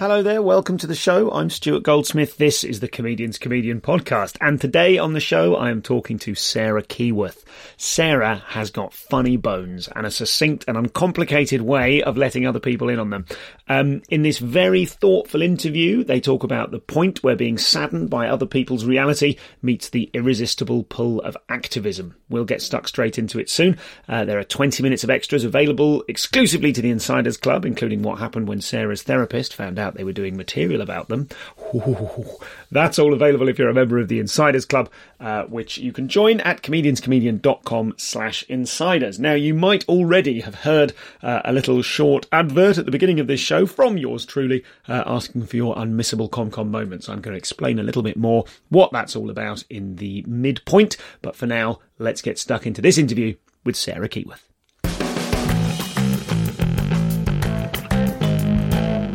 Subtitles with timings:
[0.00, 1.30] Hello there, welcome to the show.
[1.30, 2.38] I'm Stuart Goldsmith.
[2.38, 4.38] This is the Comedian's Comedian podcast.
[4.40, 7.44] And today on the show, I am talking to Sarah Keyworth.
[7.76, 12.88] Sarah has got funny bones and a succinct and uncomplicated way of letting other people
[12.88, 13.26] in on them.
[13.68, 18.26] Um, in this very thoughtful interview, they talk about the point where being saddened by
[18.26, 22.16] other people's reality meets the irresistible pull of activism.
[22.30, 23.76] We'll get stuck straight into it soon.
[24.08, 28.18] Uh, there are 20 minutes of extras available exclusively to the Insiders Club, including what
[28.18, 31.28] happened when Sarah's therapist found out they were doing material about them.
[32.70, 36.08] That's all available if you're a member of the Insiders Club, uh, which you can
[36.08, 39.18] join at comedianscomedian.com slash insiders.
[39.18, 43.26] Now, you might already have heard uh, a little short advert at the beginning of
[43.26, 47.08] this show from yours truly, uh, asking for your unmissable ComCom moments.
[47.08, 50.96] I'm going to explain a little bit more what that's all about in the midpoint,
[51.22, 54.49] but for now, let's get stuck into this interview with Sarah Keyworth.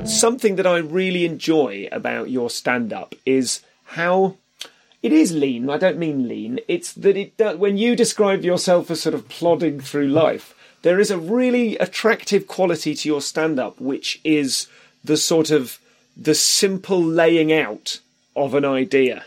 [0.07, 4.35] Something that I really enjoy about your stand up is how
[5.01, 5.69] it is lean.
[5.69, 6.59] I don't mean lean.
[6.67, 10.99] It's that it does, when you describe yourself as sort of plodding through life, there
[10.99, 14.67] is a really attractive quality to your stand up, which is
[15.03, 15.79] the sort of
[16.15, 17.99] the simple laying out
[18.35, 19.25] of an idea.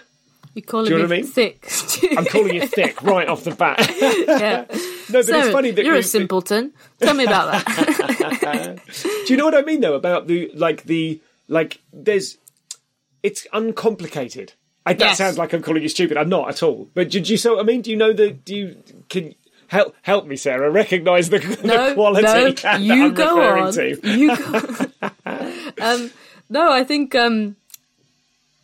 [0.55, 1.31] You calling Do you know me I mean?
[1.31, 1.71] thick?
[2.17, 3.79] I'm calling you thick right off the bat.
[4.01, 4.65] yeah.
[5.11, 6.73] No, but So, it's funny that you're you, a simpleton.
[7.01, 8.81] Tell me about that.
[9.03, 12.37] Do you know what I mean though about the like the like there's
[13.23, 14.53] it's uncomplicated.
[14.85, 15.19] I, that Yes.
[15.19, 16.17] sounds like I'm calling you stupid.
[16.19, 16.91] I'm not at all.
[16.95, 19.35] But did you so I mean do you know the do you can
[19.69, 23.65] help help me Sarah recognise the, the no, quality no, that you I'm go referring
[23.65, 23.73] on.
[23.73, 24.09] to?
[24.17, 25.43] You go.
[25.79, 26.11] um,
[26.51, 27.57] no, I think um,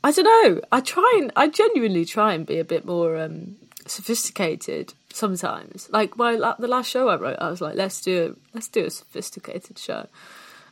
[0.05, 0.61] I don't know.
[0.71, 3.57] I try and I genuinely try and be a bit more um,
[3.87, 5.89] sophisticated sometimes.
[5.91, 8.69] Like my la- the last show I wrote, I was like, let's do a, let's
[8.69, 10.07] do a sophisticated show.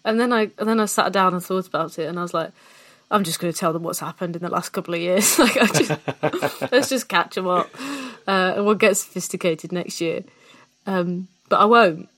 [0.05, 2.35] And then I and then I sat down and thought about it, and I was
[2.35, 2.51] like,
[3.11, 5.39] I'm just going to tell them what's happened in the last couple of years.
[5.39, 7.71] like, I just, let's just catch them up,
[8.29, 10.25] uh, and we'll get sophisticated next year.
[10.87, 12.11] Um, but I won't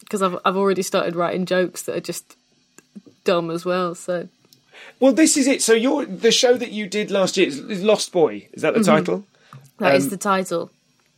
[0.00, 2.36] because I've I've already started writing jokes that are just
[3.22, 3.94] dumb as well.
[3.94, 4.28] So
[4.98, 5.62] Well, this is it.
[5.62, 8.48] So your the show that you did last year is is Lost Boy.
[8.52, 8.90] Is that the Mm-hmm.
[8.96, 9.24] title?
[9.78, 10.70] that is Um, the title.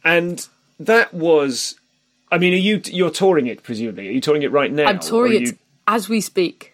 [0.04, 0.46] And
[0.80, 1.74] that was.
[2.30, 4.08] I mean, are you you're touring it presumably?
[4.08, 4.86] Are you touring it right now?
[4.86, 6.72] I'm touring Or it you- as we speak.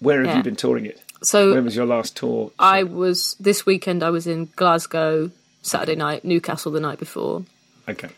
[0.00, 0.36] where have yeah.
[0.38, 1.00] you been touring it?
[1.22, 2.52] So When was your last tour?
[2.58, 4.02] I was this weekend.
[4.04, 5.30] I was in Glasgow
[5.62, 7.44] Saturday night, Newcastle the night before.
[7.88, 8.08] Okay.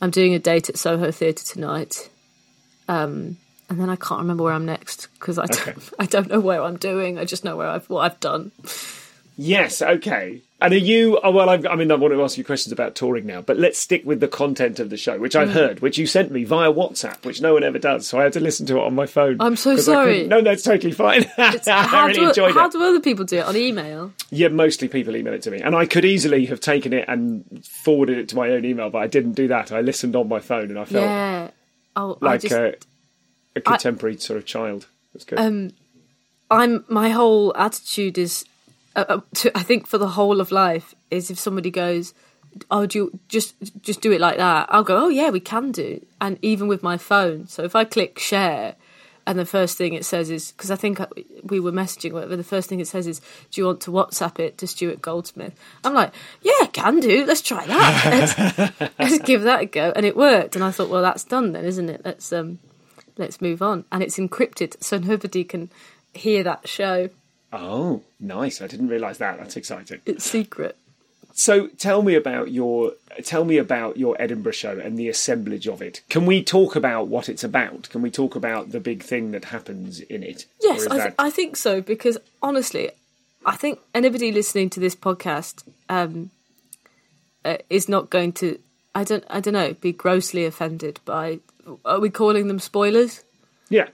[0.00, 2.08] I'm doing a date at Soho Theatre tonight.
[2.88, 3.36] Um,
[3.68, 5.90] and then I can't remember where I'm next because I don't.
[5.98, 7.18] I don't know where I'm doing.
[7.18, 8.52] I just know where I've what I've done.
[9.38, 10.40] Yes, okay.
[10.62, 11.18] And are you?
[11.22, 13.58] Oh, well, I've, I mean, I want to ask you questions about touring now, but
[13.58, 15.40] let's stick with the content of the show, which Mm.
[15.40, 18.06] I've heard, which you sent me via WhatsApp, which no one ever does.
[18.06, 19.36] So I had to listen to it on my phone.
[19.40, 20.26] I'm so sorry.
[20.26, 21.26] No, no, it's totally fine.
[21.36, 22.72] I How, really do, enjoyed how it.
[22.72, 24.10] do other people do it on email?
[24.30, 27.44] Yeah, mostly people email it to me, and I could easily have taken it and
[27.66, 29.70] forwarded it to my own email, but I didn't do that.
[29.70, 31.50] I listened on my phone, and I felt Yeah.
[31.94, 32.76] Oh, I like just a,
[33.56, 34.86] a contemporary sort of child.
[35.12, 35.38] That's good.
[35.38, 35.72] um,
[36.50, 38.44] I'm my whole attitude is,
[38.94, 42.14] uh, uh, to, I think for the whole of life is if somebody goes,
[42.70, 45.72] "Oh, do you just just do it like that?" I'll go, "Oh yeah, we can
[45.72, 48.76] do." And even with my phone, so if I click share,
[49.26, 51.00] and the first thing it says is because I think
[51.42, 52.36] we were messaging, whatever.
[52.36, 53.20] The first thing it says is,
[53.50, 56.12] "Do you want to WhatsApp it to Stuart Goldsmith?" I'm like,
[56.42, 57.26] "Yeah, can do.
[57.26, 58.04] Let's try that.
[58.78, 60.54] let's, let's give that a go." And it worked.
[60.54, 62.02] And I thought, well, that's done then, isn't it?
[62.04, 62.60] Let's um,
[63.18, 63.84] let's move on.
[63.90, 65.70] And it's encrypted, so nobody can
[66.14, 67.10] hear that show.
[67.52, 68.60] oh, nice!
[68.60, 69.38] I didn't realise that.
[69.38, 70.00] That's exciting.
[70.06, 70.76] It's secret.
[71.38, 75.82] So tell me about your tell me about your Edinburgh show and the assemblage of
[75.82, 76.00] it.
[76.08, 77.90] Can we talk about what it's about?
[77.90, 80.46] Can we talk about the big thing that happens in it?
[80.62, 81.14] Yes, I, th- that...
[81.18, 82.90] I, think so because honestly,
[83.44, 86.30] I think anybody listening to this podcast um,
[87.44, 88.58] uh, is not going to.
[88.94, 89.24] I don't.
[89.28, 89.74] I don't know.
[89.74, 91.40] Be grossly offended by.
[91.84, 93.24] Are we calling them spoilers?
[93.68, 93.88] Yeah.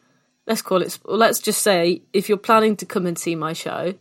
[0.47, 0.99] Let's call it.
[1.05, 3.95] Let's just say if you're planning to come and see my show,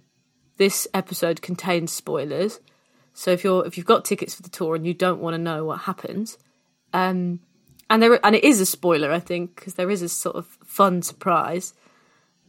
[0.58, 2.60] this episode contains spoilers.
[3.14, 5.38] So if you're if you've got tickets for the tour and you don't want to
[5.38, 6.38] know what happens,
[6.94, 7.40] um,
[7.90, 10.46] and there and it is a spoiler, I think, because there is a sort of
[10.66, 11.74] fun surprise.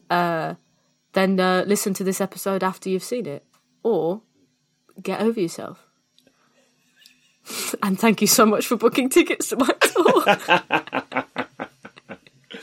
[0.08, 0.54] Uh,
[1.12, 3.44] then uh, listen to this episode after you've seen it,
[3.82, 4.22] or
[5.02, 5.86] get over yourself.
[7.82, 10.24] and thank you so much for booking tickets to my tour.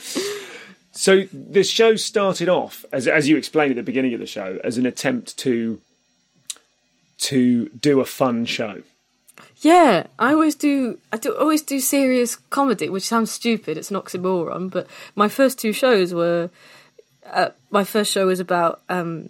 [0.92, 4.58] so the show started off as as you explained at the beginning of the show
[4.64, 5.80] as an attempt to
[7.18, 8.82] to do a fun show.
[9.58, 10.98] Yeah, I always do.
[11.12, 13.76] I do always do serious comedy, which sounds stupid.
[13.76, 16.50] It's an oxymoron, but my first two shows were.
[17.30, 19.28] Uh, my first show was about um,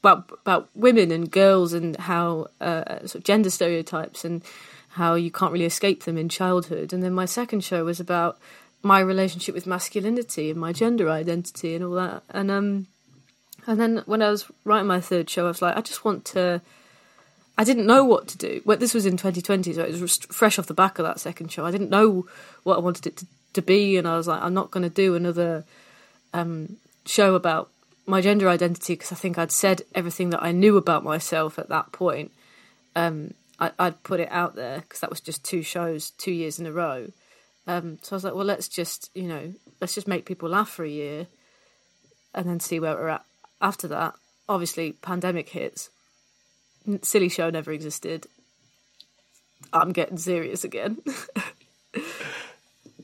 [0.00, 4.42] about about women and girls and how uh, sort of gender stereotypes and
[4.90, 6.92] how you can't really escape them in childhood.
[6.92, 8.38] And then my second show was about
[8.82, 12.22] my relationship with masculinity and my gender identity and all that.
[12.30, 12.86] And um,
[13.66, 16.24] and then when I was writing my third show, I was like, I just want
[16.26, 16.60] to
[17.60, 18.62] I didn't know what to do.
[18.64, 21.52] Well, this was in 2020, so it was fresh off the back of that second
[21.52, 21.66] show.
[21.66, 22.26] I didn't know
[22.62, 24.88] what I wanted it to, to be, and I was like, I'm not going to
[24.88, 25.64] do another
[26.32, 27.70] um, show about
[28.10, 31.68] my gender identity because I think I'd said everything that I knew about myself at
[31.68, 32.32] that point.
[32.96, 36.58] Um, I, would put it out there because that was just two shows, two years
[36.58, 37.08] in a row.
[37.66, 40.70] Um, so I was like, well, let's just, you know, let's just make people laugh
[40.70, 41.26] for a year
[42.34, 43.24] and then see where we're at
[43.60, 44.14] after that.
[44.48, 45.90] Obviously, pandemic hits
[47.02, 48.26] silly show never existed.
[49.72, 50.98] I'm getting serious again.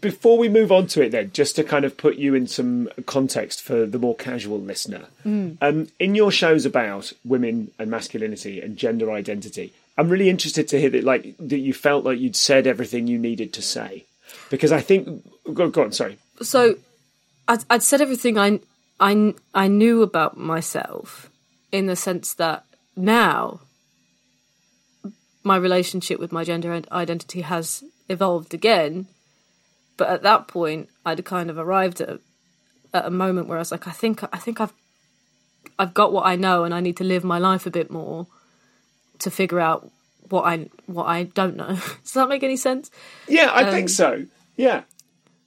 [0.01, 2.89] Before we move on to it, then, just to kind of put you in some
[3.07, 5.57] context for the more casual listener, mm.
[5.61, 10.81] um, in your shows about women and masculinity and gender identity, I'm really interested to
[10.81, 14.05] hear that, like, that you felt like you'd said everything you needed to say,
[14.51, 16.19] because I think, go, go on, sorry.
[16.43, 16.77] So,
[17.49, 18.61] I'd, I'd said everything I,
[18.99, 21.31] I, I knew about myself,
[21.73, 22.65] in the sense that
[22.97, 23.61] now
[25.43, 29.07] my relationship with my gender identity has evolved again.
[29.97, 32.21] But at that point, I'd kind of arrived at,
[32.93, 34.73] at a moment where I was like, I think, I think I've,
[35.79, 38.27] I've got what I know, and I need to live my life a bit more
[39.19, 39.91] to figure out
[40.29, 41.75] what I what I don't know.
[42.03, 42.91] Does that make any sense?
[43.29, 44.27] Yeah, I um, think so.
[44.57, 44.83] Yeah.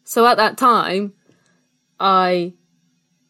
[0.03, 1.13] So at that time,
[1.99, 2.53] I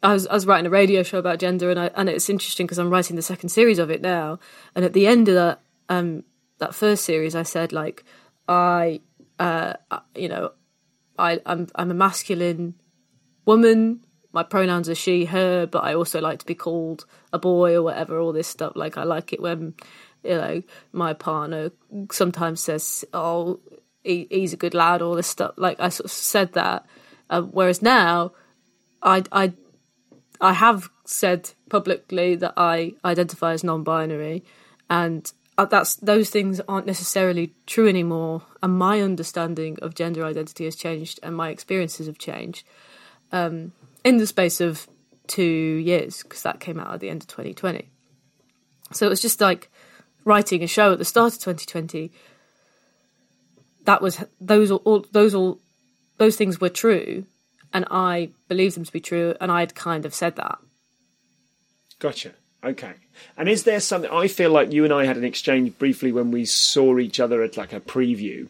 [0.01, 2.65] I was, I was writing a radio show about gender, and I, and it's interesting
[2.65, 4.39] because I'm writing the second series of it now.
[4.75, 6.23] And at the end of that, um,
[6.59, 8.03] that first series, I said like
[8.47, 9.01] I,
[9.39, 9.73] uh,
[10.15, 10.51] you know,
[11.19, 12.75] I I'm I'm a masculine
[13.45, 14.01] woman.
[14.31, 17.81] My pronouns are she, her, but I also like to be called a boy or
[17.81, 18.19] whatever.
[18.19, 18.73] All this stuff.
[18.75, 19.73] Like I like it when
[20.23, 21.71] you know my partner
[22.11, 23.59] sometimes says, "Oh,
[24.03, 25.53] he, he's a good lad," all this stuff.
[25.57, 26.85] Like I sort of said that.
[27.29, 28.33] Uh, whereas now,
[29.01, 29.53] I I
[30.41, 34.43] I have said publicly that I identify as non-binary,
[34.89, 35.31] and
[35.65, 38.43] that's those things aren't necessarily true anymore.
[38.61, 42.65] And my understanding of gender identity has changed, and my experiences have changed
[43.31, 43.73] um,
[44.03, 44.87] in the space of
[45.27, 47.89] two years because that came out at the end of 2020.
[48.91, 49.69] So it was just like
[50.25, 52.11] writing a show at the start of 2020.
[53.85, 55.59] That was those all those all
[56.17, 57.25] those things were true,
[57.73, 60.59] and I believed them to be true, and I'd kind of said that.
[61.97, 62.33] Gotcha.
[62.63, 62.93] Okay.
[63.37, 66.31] And is there something I feel like you and I had an exchange briefly when
[66.31, 68.47] we saw each other at like a preview.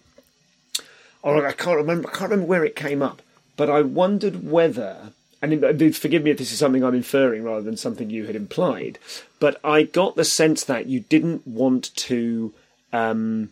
[1.21, 3.21] Or I can't remember I can't remember where it came up,
[3.57, 5.11] but I wondered whether
[5.41, 5.61] and
[5.95, 8.99] forgive me if this is something I'm inferring rather than something you had implied,
[9.39, 12.53] but I got the sense that you didn't want to
[12.91, 13.51] um,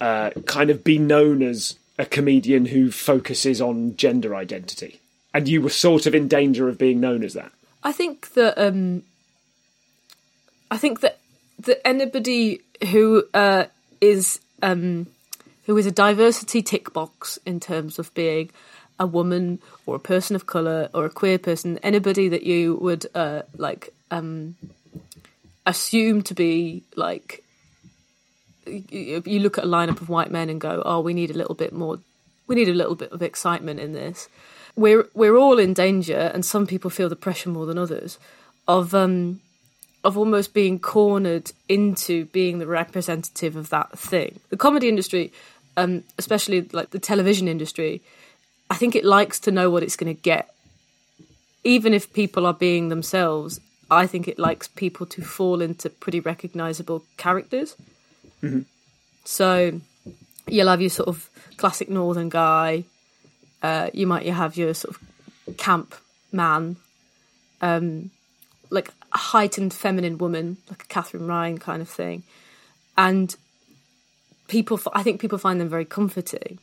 [0.00, 5.00] uh, kind of be known as a comedian who focuses on gender identity,
[5.34, 7.52] and you were sort of in danger of being known as that.
[7.82, 9.02] I think that um,
[10.70, 11.18] I think that
[11.60, 13.64] that anybody who uh,
[14.00, 15.06] is um,
[15.66, 18.50] who is a diversity tick box in terms of being
[18.98, 23.06] a woman or a person of color or a queer person, anybody that you would
[23.14, 24.56] uh, like um,
[25.66, 27.42] assume to be like
[28.66, 31.54] you look at a lineup of white men and go, "Oh, we need a little
[31.54, 31.98] bit more.
[32.46, 34.28] We need a little bit of excitement in this."
[34.76, 38.18] We're we're all in danger, and some people feel the pressure more than others
[38.68, 39.40] of um,
[40.02, 44.40] of almost being cornered into being the representative of that thing.
[44.48, 45.32] The comedy industry,
[45.76, 48.00] um, especially like the television industry,
[48.70, 50.54] I think it likes to know what it's going to get.
[51.64, 56.20] Even if people are being themselves, I think it likes people to fall into pretty
[56.20, 57.76] recognizable characters.
[58.42, 58.60] Mm-hmm.
[59.24, 59.80] So
[60.46, 62.84] you'll have your sort of classic northern guy.
[63.62, 65.94] Uh, you might have your sort of camp
[66.32, 66.76] man,
[67.60, 68.10] um,
[68.70, 72.22] like a heightened feminine woman, like a Katherine Ryan kind of thing,
[72.96, 73.34] and
[74.48, 74.80] people.
[74.92, 76.58] I think people find them very comforting.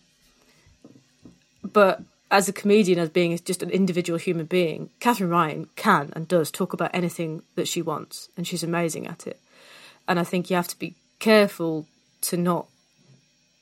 [1.64, 6.28] But as a comedian, as being just an individual human being, Katherine Ryan can and
[6.28, 9.40] does talk about anything that she wants, and she's amazing at it.
[10.08, 11.86] And I think you have to be careful
[12.22, 12.68] to not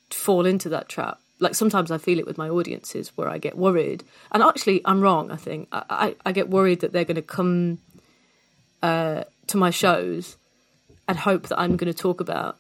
[0.09, 1.19] fall into that trap.
[1.39, 5.01] Like sometimes I feel it with my audiences where I get worried, and actually I'm
[5.01, 5.31] wrong.
[5.31, 7.79] I think I, I, I get worried that they're going to come
[8.81, 10.37] uh, to my shows
[11.07, 12.57] and hope that I'm going to talk about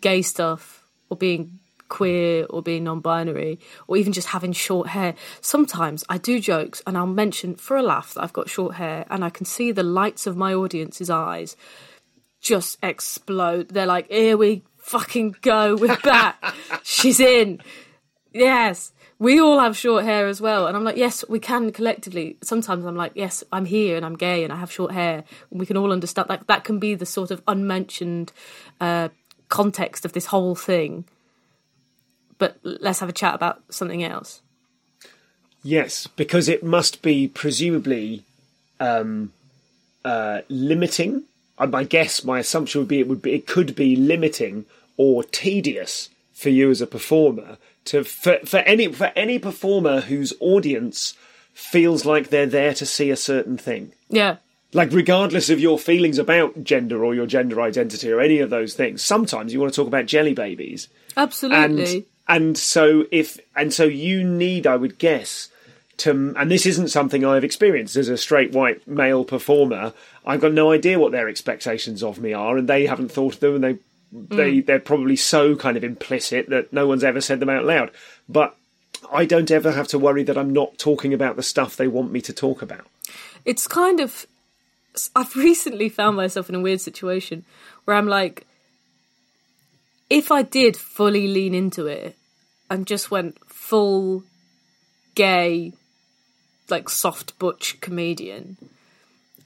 [0.00, 1.58] gay stuff or being
[1.88, 5.14] queer or being non-binary or even just having short hair.
[5.40, 9.06] Sometimes i do jokes and i'll mention for a laugh that i've got short hair
[9.08, 11.56] and i can see the lights of my audience's eyes
[12.40, 13.70] just explode.
[13.70, 16.36] They're like here we fucking go we're back.
[16.82, 17.60] She's in.
[18.32, 20.66] Yes we all have short hair as well.
[20.66, 22.36] And i'm like yes we can collectively.
[22.42, 25.24] Sometimes i'm like yes i'm here and i'm gay and i have short hair.
[25.50, 28.32] We can all understand like that can be the sort of unmentioned
[28.80, 29.08] uh,
[29.48, 31.04] context of this whole thing.
[32.38, 34.42] But let's have a chat about something else.
[35.64, 38.22] Yes, because it must be presumably
[38.78, 39.32] um,
[40.04, 41.24] uh, limiting.
[41.58, 45.24] Uh, my guess, my assumption would be it would be it could be limiting or
[45.24, 47.58] tedious for you as a performer
[47.88, 51.14] to for, for any for any performer whose audience
[51.52, 53.92] feels like they're there to see a certain thing.
[54.08, 54.36] Yeah.
[54.72, 58.74] Like regardless of your feelings about gender or your gender identity or any of those
[58.74, 60.88] things, sometimes you want to talk about jelly babies.
[61.16, 61.96] Absolutely.
[61.96, 65.48] And and so if and so you need, I would guess,
[65.98, 69.94] to and this isn't something I've experienced as a straight white male performer.
[70.26, 73.40] I've got no idea what their expectations of me are, and they haven't thought of
[73.40, 73.78] them, and they
[74.14, 74.28] mm.
[74.28, 77.90] they they're probably so kind of implicit that no one's ever said them out loud.
[78.28, 78.56] But
[79.12, 82.12] I don't ever have to worry that I'm not talking about the stuff they want
[82.12, 82.86] me to talk about.
[83.44, 84.26] It's kind of
[85.14, 87.44] I've recently found myself in a weird situation
[87.84, 88.46] where I'm like
[90.10, 92.16] if I did fully lean into it
[92.70, 94.24] and just went full
[95.14, 95.72] gay,
[96.70, 98.56] like soft butch comedian,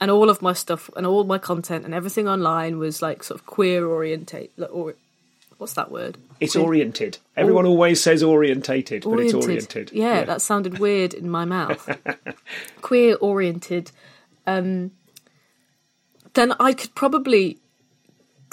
[0.03, 3.39] and all of my stuff and all my content and everything online was like sort
[3.39, 4.95] of queer orientate, or
[5.59, 6.17] what's that word?
[6.41, 6.65] It's queer.
[6.65, 7.19] oriented.
[7.37, 9.91] Everyone or- always says orientated, but it's oriented.
[9.93, 11.89] Yeah, yeah, that sounded weird in my mouth.
[12.81, 13.91] queer oriented.
[14.45, 14.91] Um,
[16.33, 17.59] then I could probably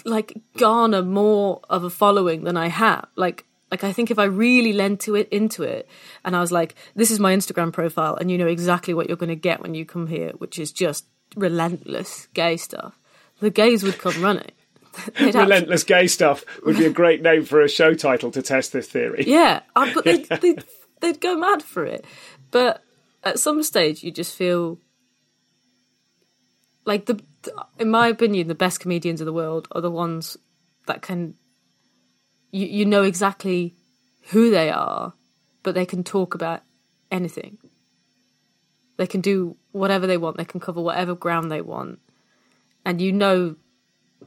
[0.05, 3.09] like garner more of a following than I have.
[3.17, 5.89] Like like I think if I really lent to it into it
[6.25, 9.17] and I was like, this is my Instagram profile and you know exactly what you're
[9.17, 12.99] gonna get when you come here, which is just relentless gay stuff,
[13.41, 14.53] the gays would come running.
[15.21, 18.89] relentless gay stuff would be a great name for a show title to test this
[18.89, 19.25] theory.
[19.27, 20.65] Yeah, but they'd, they'd,
[21.01, 22.05] they'd go mad for it.
[22.51, 22.83] But
[23.23, 24.79] at some stage, you just feel
[26.85, 27.23] like the
[27.79, 30.37] in my opinion, the best comedians of the world are the ones
[30.87, 31.35] that can
[32.51, 33.75] you you know exactly
[34.31, 35.15] who they are,
[35.63, 36.63] but they can talk about
[37.11, 37.59] anything.
[39.01, 40.37] They can do whatever they want.
[40.37, 41.99] They can cover whatever ground they want,
[42.85, 43.57] and you know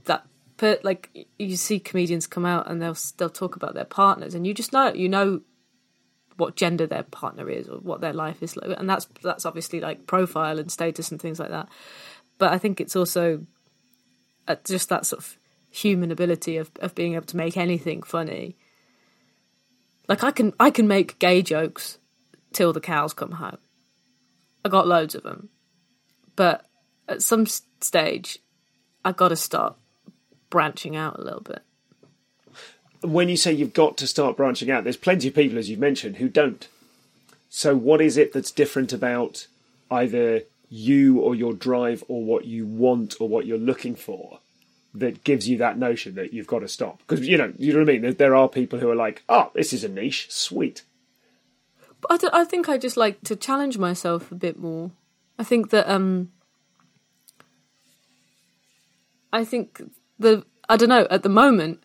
[0.05, 0.25] that.
[0.81, 4.53] Like you see comedians come out and they'll they'll talk about their partners, and you
[4.53, 5.41] just know you know
[6.37, 9.81] what gender their partner is or what their life is like, and that's that's obviously
[9.81, 11.67] like profile and status and things like that
[12.37, 13.45] but I think it's also
[14.47, 15.37] uh, just that sort of
[15.69, 18.57] human ability of of being able to make anything funny.
[20.07, 21.99] Like I can I can make gay jokes
[22.51, 23.57] till the cows come home.
[24.65, 25.49] I got loads of them,
[26.35, 26.65] but
[27.07, 28.39] at some stage,
[29.03, 29.75] I got to start
[30.49, 31.61] branching out a little bit.
[33.01, 35.79] When you say you've got to start branching out, there's plenty of people, as you've
[35.79, 36.67] mentioned, who don't.
[37.49, 39.47] So, what is it that's different about
[39.91, 44.39] either you or your drive or what you want or what you're looking for
[44.93, 47.79] that gives you that notion that you've got to stop because you know you know
[47.79, 48.15] what I mean.
[48.15, 50.83] There, are people who are like, "Oh, this is a niche, sweet."
[52.09, 54.91] I, I think I just like to challenge myself a bit more.
[55.37, 56.31] I think that um,
[59.31, 59.81] I think
[60.19, 61.83] the I don't know at the moment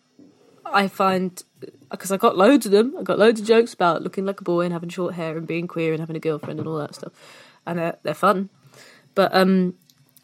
[0.65, 1.41] I find
[1.89, 2.95] because I got loads of them.
[2.97, 5.47] I got loads of jokes about looking like a boy and having short hair and
[5.47, 7.13] being queer and having a girlfriend and all that stuff,
[7.65, 8.49] and they're, they're fun.
[9.15, 9.75] But um,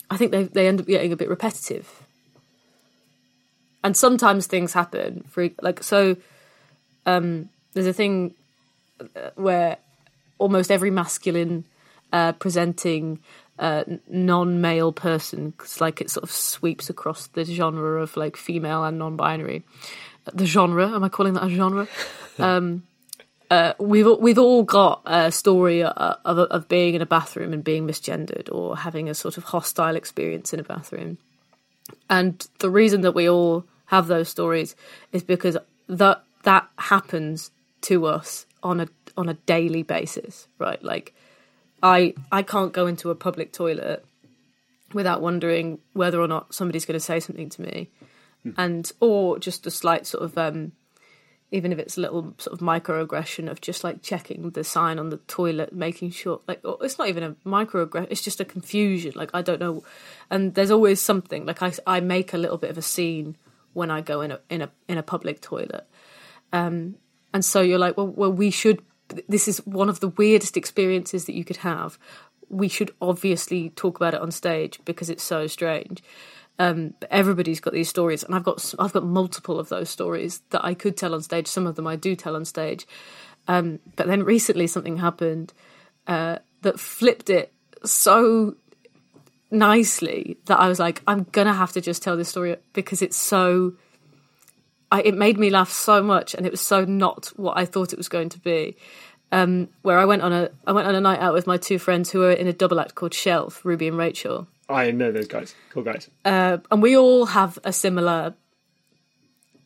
[0.09, 2.03] I think they they end up getting a bit repetitive.
[3.83, 6.17] And sometimes things happen for like so.
[7.05, 8.33] Um, there's a thing
[8.99, 9.77] uh, where
[10.37, 11.65] almost every masculine
[12.11, 13.19] uh, presenting
[13.59, 18.83] uh, non-male person, cause like it sort of sweeps across the genre of like female
[18.83, 19.63] and non-binary.
[20.33, 21.87] The genre, am I calling that a genre?
[22.39, 22.83] um,
[23.49, 27.63] uh, we've we've all got a story uh, of of being in a bathroom and
[27.63, 31.17] being misgendered or having a sort of hostile experience in a bathroom,
[32.09, 34.75] and the reason that we all have those stories
[35.11, 37.51] is because that that happens
[37.81, 38.87] to us on a
[39.17, 40.81] on a daily basis, right?
[40.83, 41.13] Like,
[41.81, 44.05] I I can't go into a public toilet
[44.93, 47.89] without wondering whether or not somebody's going to say something to me,
[48.45, 48.53] mm.
[48.57, 50.71] and or just a slight sort of um,
[51.51, 55.09] even if it's a little sort of microaggression of just like checking the sign on
[55.09, 59.13] the toilet, making sure like it's not even a microaggression, it's just a confusion.
[59.15, 59.83] Like I don't know,
[60.29, 61.45] and there's always something.
[61.45, 63.37] Like I I make a little bit of a scene
[63.73, 65.87] when I go in a in a in a public toilet,
[66.51, 66.95] um,
[67.33, 68.81] and so you're like, well, well, we should.
[69.27, 71.97] This is one of the weirdest experiences that you could have.
[72.49, 76.03] We should obviously talk about it on stage because it's so strange.
[76.57, 80.63] Um, everybody's got these stories, and I've got I've got multiple of those stories that
[80.63, 81.47] I could tell on stage.
[81.47, 82.87] Some of them I do tell on stage,
[83.47, 85.53] um, but then recently something happened
[86.07, 87.51] uh, that flipped it
[87.83, 88.55] so
[89.51, 93.17] nicely that I was like, I'm gonna have to just tell this story because it's
[93.17, 93.73] so.
[94.95, 97.93] I, it made me laugh so much, and it was so not what I thought
[97.93, 98.75] it was going to be.
[99.31, 101.79] Um, where I went on a I went on a night out with my two
[101.79, 105.27] friends who were in a double act called Shelf, Ruby and Rachel, I know those
[105.27, 105.53] guys.
[105.69, 106.09] Cool guys.
[106.23, 108.33] Uh, and we all have a similar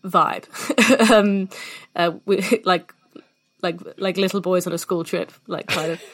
[0.03, 0.45] vibe.
[1.11, 1.49] um,
[1.95, 2.93] uh, we, like,
[3.61, 6.01] like, like little boys on a school trip, like kind of.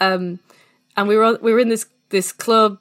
[0.00, 0.40] Um,
[0.96, 2.78] and we were we were in this this club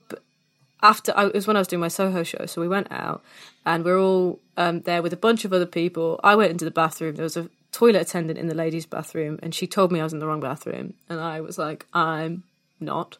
[0.83, 2.45] after I, it was when I was doing my Soho show.
[2.45, 3.23] So we went out
[3.65, 6.19] and we are all um, there with a bunch of other people.
[6.23, 7.15] I went into the bathroom.
[7.15, 10.13] There was a toilet attendant in the ladies' bathroom, and she told me I was
[10.13, 12.43] in the wrong bathroom, and I was like, I'm
[12.79, 13.17] not.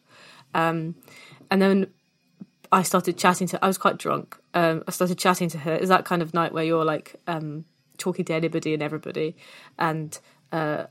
[0.54, 0.94] Um,
[1.50, 1.88] and then
[2.70, 3.64] I started chatting to.
[3.64, 4.36] I was quite drunk.
[4.52, 5.74] Um, I started chatting to her.
[5.74, 7.64] Is that kind of night where you're like um,
[7.98, 9.36] talking to anybody and everybody,
[9.78, 10.18] and
[10.52, 10.84] uh,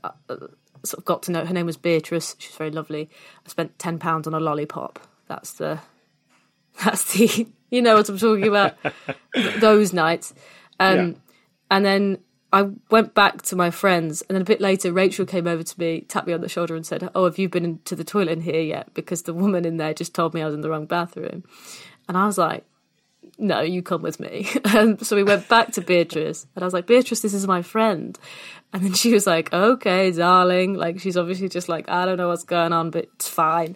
[0.84, 1.44] sort of got to know.
[1.44, 2.34] Her name was Beatrice.
[2.38, 3.08] She's very lovely.
[3.46, 4.98] I spent ten pounds on a lollipop.
[5.28, 5.80] That's the.
[6.82, 7.46] That's the.
[7.70, 8.76] You know what I'm talking about.
[9.58, 10.32] those nights,
[10.78, 11.12] um, yeah.
[11.72, 12.18] and then
[12.54, 15.80] I went back to my friends, and then a bit later, Rachel came over to
[15.80, 18.30] me, tapped me on the shoulder, and said, "Oh, have you been to the toilet
[18.30, 18.94] in here yet?
[18.94, 21.42] Because the woman in there just told me I was in the wrong bathroom."
[22.06, 22.64] And I was like,
[23.38, 26.74] "No, you come with me." And so we went back to Beatrice, and I was
[26.74, 28.16] like, "Beatrice, this is my friend."
[28.72, 32.28] And then she was like, "Okay, darling." Like she's obviously just like, "I don't know
[32.28, 33.74] what's going on, but it's fine."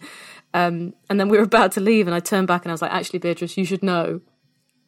[0.55, 2.83] Um, and then we were about to leave, and I turned back and I was
[2.83, 4.21] like, "Actually, Beatrice, you should know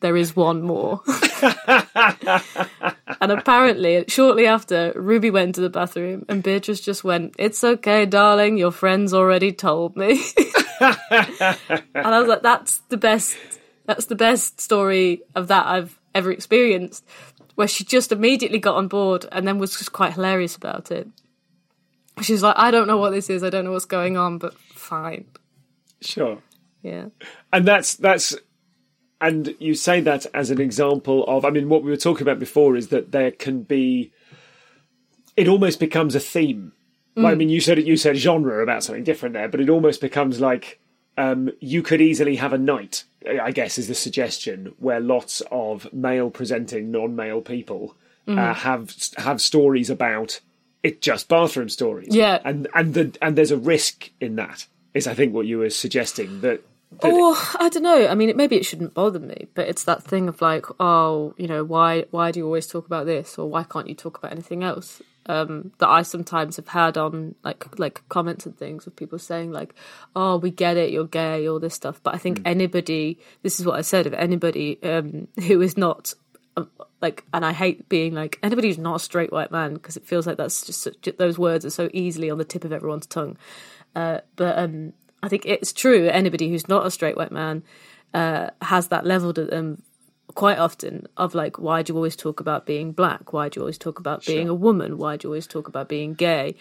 [0.00, 1.02] there is one more.
[3.20, 8.06] and apparently, shortly after, Ruby went to the bathroom and Beatrice just went, It's okay,
[8.06, 10.22] darling, your friends already told me.
[10.80, 10.96] and
[11.94, 13.36] I was like, That's the best,
[13.86, 17.04] that's the best story of that I've ever experienced,
[17.54, 21.08] where she just immediately got on board and then was just quite hilarious about it.
[22.22, 24.54] She's like, I don't know what this is, I don't know what's going on, but
[24.54, 25.26] fine.
[26.00, 26.38] Sure.
[26.82, 27.06] Yeah.
[27.52, 28.36] And that's that's
[29.20, 32.38] and you say that as an example of i mean what we were talking about
[32.38, 34.12] before is that there can be
[35.36, 36.72] it almost becomes a theme
[37.16, 37.26] mm.
[37.26, 40.40] i mean you said you said genre about something different there but it almost becomes
[40.40, 40.80] like
[41.18, 43.04] um, you could easily have a night
[43.42, 47.94] i guess is the suggestion where lots of male presenting non-male people
[48.26, 48.38] mm.
[48.38, 50.40] uh, have have stories about
[50.82, 55.06] it just bathroom stories yeah and and the and there's a risk in that is
[55.06, 56.62] i think what you were suggesting that
[57.02, 58.08] Oh, I don't know.
[58.08, 61.46] I mean, maybe it shouldn't bother me, but it's that thing of like, oh, you
[61.46, 64.32] know, why why do you always talk about this, or why can't you talk about
[64.32, 65.00] anything else?
[65.26, 69.52] Um, that I sometimes have had on like like comments and things of people saying
[69.52, 69.74] like,
[70.16, 72.02] oh, we get it, you're gay, all this stuff.
[72.02, 72.42] But I think mm.
[72.46, 76.14] anybody, this is what I said, of anybody um, who is not
[76.56, 76.68] um,
[77.00, 80.06] like, and I hate being like anybody who's not a straight white man because it
[80.06, 83.06] feels like that's just such, those words are so easily on the tip of everyone's
[83.06, 83.36] tongue.
[83.94, 86.08] Uh, but um, I think it's true.
[86.08, 87.62] Anybody who's not a straight white man
[88.14, 89.82] uh, has that leveled at them
[90.34, 93.32] quite often of like, why do you always talk about being black?
[93.32, 94.52] Why do you always talk about being sure.
[94.52, 94.98] a woman?
[94.98, 96.54] Why do you always talk about being gay?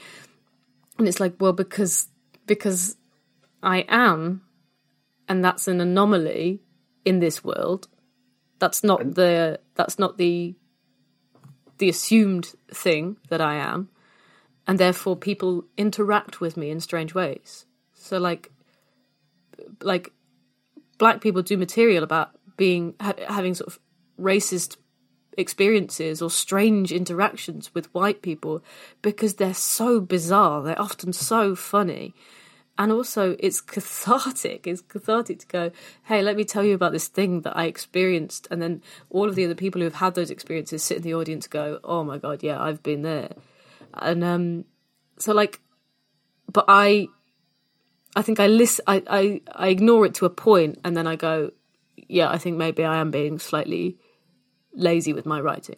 [0.97, 2.07] And it's like, well, because
[2.45, 2.97] because
[3.61, 4.41] I am,
[5.27, 6.61] and that's an anomaly
[7.05, 7.87] in this world.
[8.59, 10.55] That's not the that's not the
[11.77, 13.89] the assumed thing that I am,
[14.69, 17.65] and therefore people interact with me in strange ways.
[17.95, 18.51] So like
[19.81, 20.11] like
[20.99, 23.79] black people do material about being ha- having sort of
[24.19, 24.77] racist
[25.35, 28.63] experiences or strange interactions with white people
[29.01, 30.61] because they're so bizarre.
[30.61, 32.13] They're often so funny.
[32.77, 34.67] And also, it's cathartic.
[34.67, 35.71] It's cathartic to go,
[36.03, 38.47] hey, let me tell you about this thing that I experienced.
[38.51, 41.15] And then all of the other people who have had those experiences sit in the
[41.15, 43.31] audience go, oh my God, yeah, I've been there.
[43.93, 44.65] And um,
[45.17, 45.59] so, like,
[46.51, 47.07] but I,
[48.15, 51.15] I think I listen, I, I, I ignore it to a point and then I
[51.15, 51.51] go,
[52.07, 53.97] yeah, I think maybe I am being slightly
[54.73, 55.77] lazy with my writing.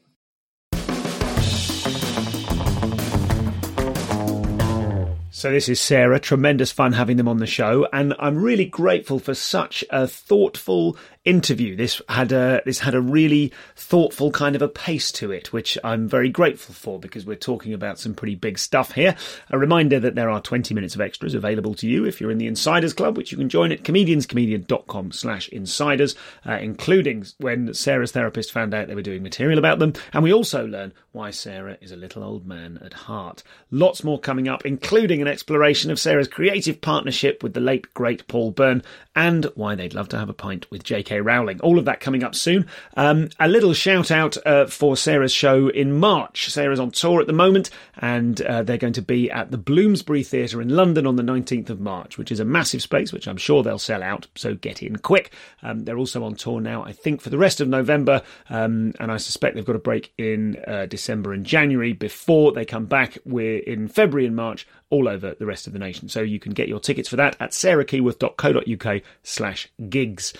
[5.33, 6.19] So this is Sarah.
[6.19, 10.97] Tremendous fun having them on the show, and I'm really grateful for such a thoughtful
[11.23, 11.75] interview.
[11.75, 15.77] This had a this had a really thoughtful kind of a pace to it, which
[15.83, 19.15] I'm very grateful for because we're talking about some pretty big stuff here.
[19.49, 22.39] A reminder that there are 20 minutes of extras available to you if you're in
[22.39, 28.11] the Insiders Club, which you can join at comedianscomedian.com slash insiders, uh, including when Sarah's
[28.11, 29.93] therapist found out they were doing material about them.
[30.13, 33.43] And we also learn why Sarah is a little old man at heart.
[33.69, 38.27] Lots more coming up, including an exploration of Sarah's creative partnership with the late great
[38.27, 38.81] Paul Byrne
[39.15, 41.21] and why they'd love to have a pint with J.K.
[41.21, 41.59] Rowling.
[41.61, 42.67] All of that coming up soon.
[42.95, 46.49] Um, a little shout out uh, for Sarah's show in March.
[46.49, 50.23] Sarah's on tour at the moment, and uh, they're going to be at the Bloomsbury
[50.23, 53.37] Theatre in London on the 19th of March, which is a massive space, which I'm
[53.37, 54.27] sure they'll sell out.
[54.35, 55.33] So get in quick.
[55.61, 59.11] Um, they're also on tour now, I think, for the rest of November, um, and
[59.11, 63.17] I suspect they've got a break in uh, December and January before they come back.
[63.25, 66.07] We're in February and March all over the rest of the nation.
[66.07, 70.33] So you can get your tickets for that at sarahkeyworth.co.uk slash gigs.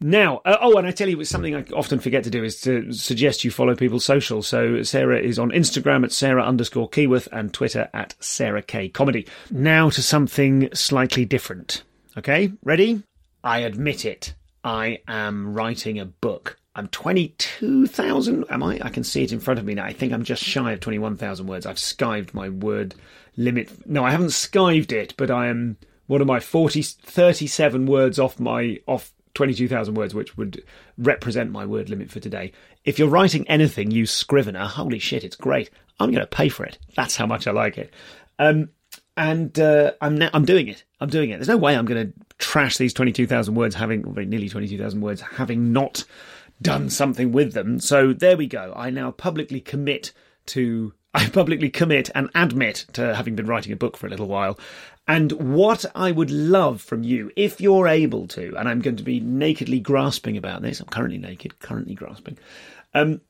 [0.00, 2.60] Now, uh, oh, and I tell you, it's something I often forget to do is
[2.62, 4.42] to suggest you follow people's social.
[4.42, 9.26] So Sarah is on Instagram at Sarah underscore Keyworth and Twitter at Sarah K Comedy.
[9.50, 11.82] Now to something slightly different.
[12.16, 13.02] Okay, ready?
[13.44, 14.34] I admit it.
[14.64, 16.58] I am writing a book.
[16.78, 18.44] I'm 22,000.
[18.50, 18.78] Am I?
[18.80, 19.84] I can see it in front of me now.
[19.84, 21.66] I think I'm just shy of 21,000 words.
[21.66, 22.94] I've skived my word
[23.36, 23.84] limit.
[23.84, 28.38] No, I haven't skived it, but I am what am I 40 37 words off
[28.38, 30.62] my off 22,000 words which would
[30.96, 32.52] represent my word limit for today.
[32.84, 35.70] If you're writing anything use Scrivener, holy shit, it's great.
[35.98, 36.78] I'm going to pay for it.
[36.94, 37.92] That's how much I like it.
[38.38, 38.68] Um,
[39.16, 40.84] and uh, I'm now, I'm doing it.
[41.00, 41.38] I'm doing it.
[41.38, 45.72] There's no way I'm going to trash these 22,000 words having nearly 22,000 words having
[45.72, 46.04] not
[46.60, 47.80] done something with them.
[47.80, 48.72] So there we go.
[48.76, 50.12] I now publicly commit
[50.46, 54.28] to I publicly commit and admit to having been writing a book for a little
[54.28, 54.58] while.
[55.06, 59.02] And what I would love from you, if you're able to, and I'm going to
[59.02, 62.36] be nakedly grasping about this, I'm currently naked, currently grasping.
[62.92, 63.22] Um,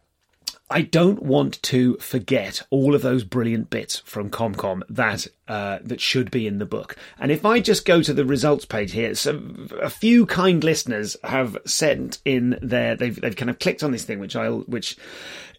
[0.71, 6.01] I don't want to forget all of those brilliant bits from ComCom that uh, that
[6.01, 6.97] should be in the book.
[7.19, 9.43] And if I just go to the results page here, so
[9.81, 14.05] a few kind listeners have sent in their they've they've kind of clicked on this
[14.05, 14.97] thing, which I'll which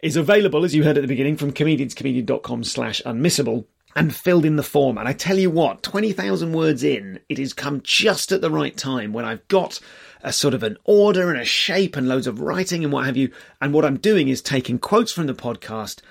[0.03, 4.55] is available as you heard at the beginning from comedianscomedian.com slash unmissable and filled in
[4.55, 4.97] the form.
[4.97, 8.77] And I tell you what, 20,000 words in, it has come just at the right
[8.77, 9.79] time when I've got
[10.21, 13.17] a sort of an order and a shape and loads of writing and what have
[13.17, 13.31] you.
[13.61, 16.01] And what I'm doing is taking quotes from the podcast,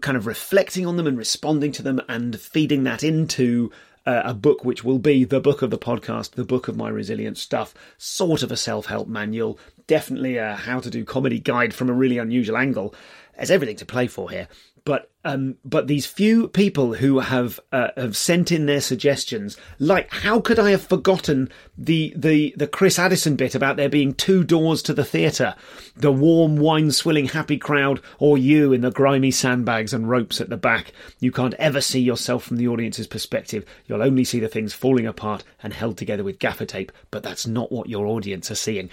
[0.00, 3.70] kind of reflecting on them and responding to them and feeding that into
[4.04, 6.88] uh, a book which will be the book of the podcast, the book of my
[6.88, 11.74] resilient stuff, sort of a self help manual, definitely a how to do comedy guide
[11.74, 12.94] from a really unusual angle.
[13.36, 14.48] There's everything to play for here
[14.86, 20.08] but um, but these few people who have uh, have sent in their suggestions, like
[20.12, 24.44] how could I have forgotten the the the Chris Addison bit about there being two
[24.44, 25.56] doors to the theatre,
[25.96, 30.50] the warm wine swilling happy crowd, or you in the grimy sandbags and ropes at
[30.50, 30.92] the back.
[31.18, 33.66] You can't ever see yourself from the audience's perspective.
[33.86, 36.92] You'll only see the things falling apart and held together with gaffer tape.
[37.10, 38.90] But that's not what your audience are seeing.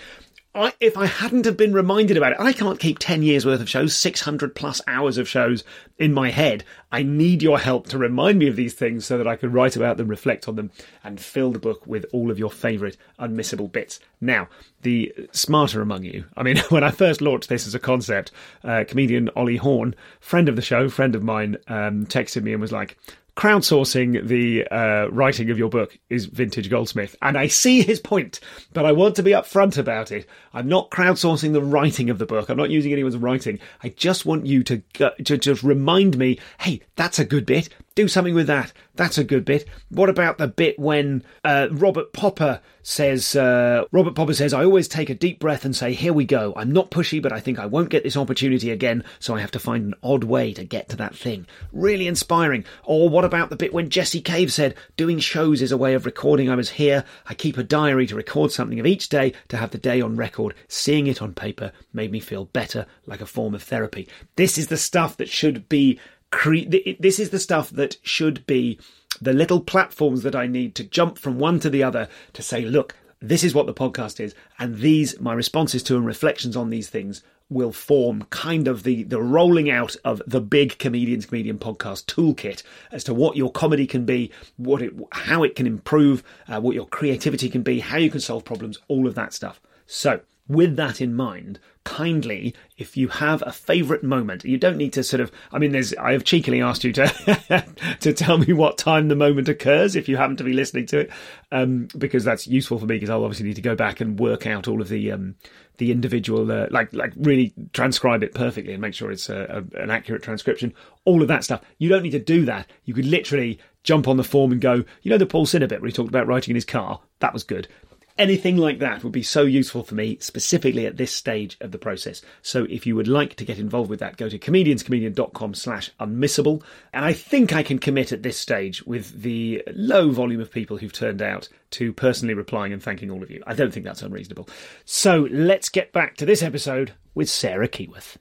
[0.55, 3.59] I, if I hadn't have been reminded about it, I can't keep 10 years worth
[3.59, 5.63] of shows, 600 plus hours of shows
[5.97, 6.63] in my head.
[6.91, 9.75] I need your help to remind me of these things so that I can write
[9.75, 10.69] about them, reflect on them,
[11.03, 13.99] and fill the book with all of your favourite unmissable bits.
[14.21, 14.47] Now,
[14.83, 18.31] the smarter among you, I mean, when I first launched this as a concept,
[18.63, 22.61] uh, comedian Ollie Horn, friend of the show, friend of mine, um, texted me and
[22.61, 22.95] was like,
[23.35, 27.15] crowdsourcing the uh, writing of your book is vintage goldsmith.
[27.21, 28.39] And i see his point
[28.73, 30.27] but i want to be upfront about it.
[30.53, 32.49] I'm not crowdsourcing the writing of the book.
[32.49, 33.59] I'm not using anyone's writing.
[33.81, 34.83] I just want you to,
[35.23, 38.73] to just remind me hey that's a good bit do something with that.
[38.95, 39.67] That's a good bit.
[39.89, 44.87] What about the bit when uh, Robert Popper says, uh, Robert Popper says, I always
[44.87, 46.53] take a deep breath and say, here we go.
[46.55, 49.51] I'm not pushy, but I think I won't get this opportunity again, so I have
[49.51, 51.47] to find an odd way to get to that thing.
[51.71, 52.65] Really inspiring.
[52.83, 56.05] Or what about the bit when Jessie Cave said, doing shows is a way of
[56.05, 57.05] recording I was here.
[57.25, 60.15] I keep a diary to record something of each day to have the day on
[60.15, 60.55] record.
[60.67, 64.07] Seeing it on paper made me feel better, like a form of therapy.
[64.35, 65.99] This is the stuff that should be
[66.33, 68.79] cre- this is the stuff that should be
[69.21, 72.65] the little platforms that I need to jump from one to the other to say,
[72.65, 76.71] look, this is what the podcast is, and these, my responses to and reflections on
[76.71, 81.59] these things will form kind of the the rolling out of the big comedians comedian
[81.59, 86.23] podcast toolkit as to what your comedy can be what it how it can improve
[86.47, 89.61] uh, what your creativity can be how you can solve problems all of that stuff.
[89.85, 90.21] So
[90.53, 95.03] with that in mind, kindly, if you have a favourite moment, you don't need to
[95.03, 95.31] sort of.
[95.51, 95.93] I mean, there's.
[95.95, 97.65] I have cheekily asked you to
[97.99, 100.99] to tell me what time the moment occurs if you happen to be listening to
[100.99, 101.11] it,
[101.51, 104.47] um, because that's useful for me because I'll obviously need to go back and work
[104.47, 105.35] out all of the um,
[105.77, 109.81] the individual, uh, like like really transcribe it perfectly and make sure it's a, a,
[109.81, 110.73] an accurate transcription.
[111.05, 111.61] All of that stuff.
[111.77, 112.69] You don't need to do that.
[112.85, 114.83] You could literally jump on the form and go.
[115.01, 117.01] You know the Paul Sinha bit where he talked about writing in his car.
[117.19, 117.67] That was good
[118.17, 121.77] anything like that would be so useful for me, specifically at this stage of the
[121.77, 122.21] process.
[122.41, 126.63] So if you would like to get involved with that, go to comedianscomedian.com slash unmissable.
[126.93, 130.77] And I think I can commit at this stage with the low volume of people
[130.77, 133.43] who've turned out to personally replying and thanking all of you.
[133.47, 134.47] I don't think that's unreasonable.
[134.85, 138.17] So let's get back to this episode with Sarah Keyworth.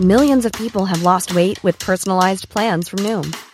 [0.00, 3.51] Millions of people have lost weight with personalized plans from Noom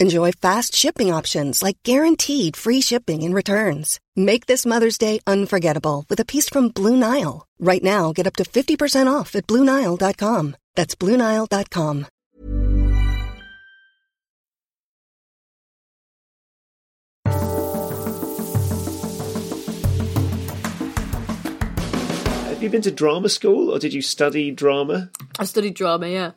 [0.00, 4.00] Enjoy fast shipping options like guaranteed free shipping and returns.
[4.16, 7.46] Make this Mother's Day unforgettable with a piece from Blue Nile.
[7.60, 10.56] Right now, get up to 50% off at BlueNile.com.
[10.74, 12.06] That's BlueNile.com.
[22.48, 25.10] Have you been to drama school or did you study drama?
[25.38, 26.32] I studied drama, yeah.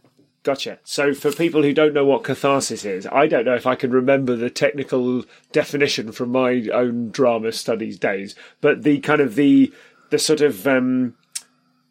[0.48, 0.80] Gotcha.
[0.86, 3.92] So, for people who don't know what catharsis is, I don't know if I can
[3.92, 9.74] remember the technical definition from my own drama studies days, but the kind of the
[10.10, 11.16] the sort of um,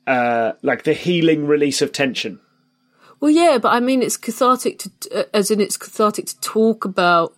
[0.06, 2.40] uh, like the healing release of tension.
[3.20, 6.86] Well, yeah, but I mean, it's cathartic to, uh, as in it's cathartic to talk
[6.86, 7.34] about.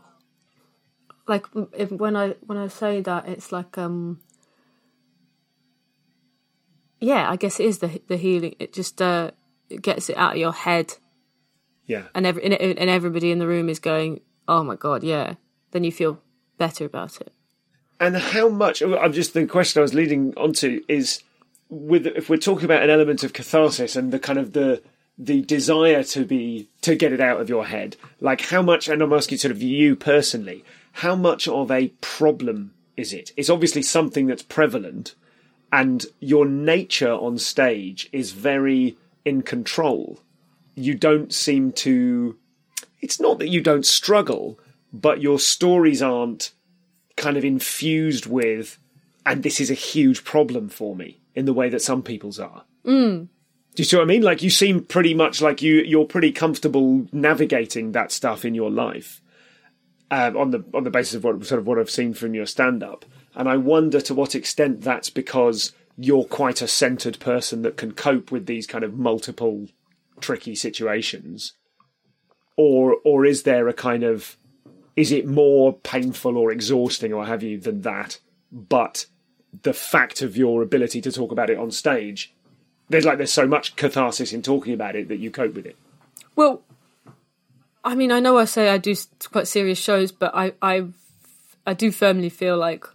[1.27, 4.21] Like if, when I when I say that, it's like um.
[7.01, 8.55] Yeah, I guess it is the the healing.
[8.61, 9.33] It just uh,
[9.69, 10.95] it gets it out of your head.
[11.89, 15.35] Yeah, and every and, and everybody in the room is going, "Oh my god, yeah."
[15.73, 16.23] Then you feel
[16.57, 17.33] better about it.
[18.01, 18.81] And how much?
[18.81, 21.23] Oh, I'm just the question I was leading onto is
[21.69, 24.83] with if we're talking about an element of catharsis and the kind of the
[25.19, 29.03] the desire to be to get it out of your head like how much and
[29.03, 33.83] i'm asking sort of you personally how much of a problem is it it's obviously
[33.83, 35.15] something that's prevalent
[35.73, 40.21] and your nature on stage is very in control
[40.79, 42.37] you don't seem to
[43.01, 44.59] it's not that you don't struggle
[44.93, 46.53] but your stories aren't
[47.17, 48.79] kind of infused with
[49.27, 52.65] and this is a huge problem for me in the way that some people's are
[52.85, 53.29] mm.
[53.79, 54.23] Do you see what I mean?
[54.23, 58.73] Like you seem pretty much like you you're pretty comfortable navigating that stuff in your
[58.73, 59.23] life,
[60.11, 62.47] um, on the on the basis of what sort of what I've seen from your
[62.47, 63.05] stand up,
[63.37, 67.93] and I wonder to what extent that's because you're quite a centered person that can
[67.93, 69.69] cope with these kind of multiple
[70.21, 71.53] tricky situations,
[72.57, 74.37] or or is there a kind of
[74.97, 78.19] is it more painful or exhausting or have you than that?
[78.51, 79.07] But
[79.63, 82.35] the fact of your ability to talk about it on stage
[82.89, 85.77] there's like there's so much catharsis in talking about it that you cope with it.
[86.37, 86.63] Well,
[87.85, 88.95] I mean, I know I say I do
[89.31, 90.87] quite serious shows, but I I
[91.67, 92.87] I do firmly feel like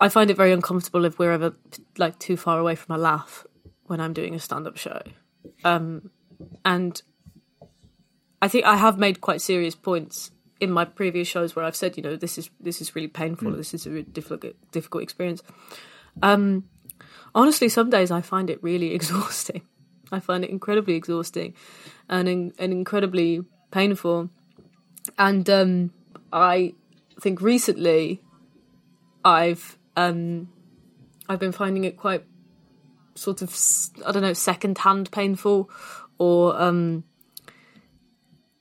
[0.00, 1.54] I find it very uncomfortable if we're ever
[1.96, 3.46] like too far away from a laugh
[3.86, 5.02] when I'm doing a stand-up show,
[5.64, 6.10] um,
[6.64, 7.00] and
[8.42, 10.30] I think I have made quite serious points
[10.60, 13.52] in my previous shows where I've said, you know, this is this is really painful.
[13.52, 13.56] Mm.
[13.56, 15.42] This is a really difficult difficult experience.
[16.22, 16.64] Um,
[17.34, 19.62] honestly, some days I find it really exhausting.
[20.12, 21.54] I find it incredibly exhausting,
[22.08, 24.30] and and incredibly painful.
[25.18, 25.92] And um,
[26.32, 26.74] I
[27.20, 28.22] think recently,
[29.24, 30.48] I've um,
[31.28, 32.24] I've been finding it quite
[33.14, 33.54] sort of
[34.06, 35.70] I don't know second hand painful,
[36.18, 37.04] or um,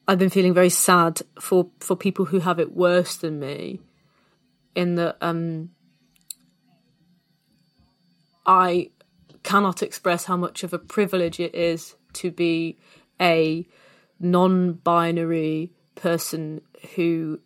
[0.08, 3.82] I've been feeling very sad for for people who have it worse than me,
[4.76, 5.70] in that um,
[8.46, 8.92] I
[9.44, 12.78] cannot express how much of a privilege it is to be
[13.20, 13.68] a
[14.20, 16.62] non-binary person
[16.96, 17.40] who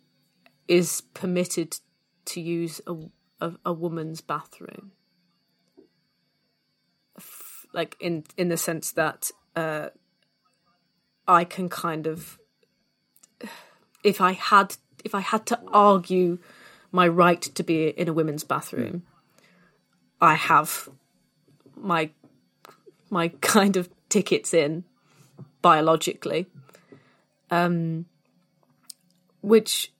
[0.68, 1.78] is permitted
[2.24, 2.94] to use a,
[3.40, 4.92] a, a woman's bathroom
[7.72, 9.88] like in in the sense that uh,
[11.26, 12.38] I can kind of
[14.02, 16.38] if I had if I had to argue
[16.90, 19.02] my right to be in a women's bathroom,
[20.20, 20.88] I have
[21.76, 22.10] my
[23.10, 24.84] my kind of tickets in
[25.62, 26.46] biologically,
[27.50, 28.06] um,
[29.42, 29.92] which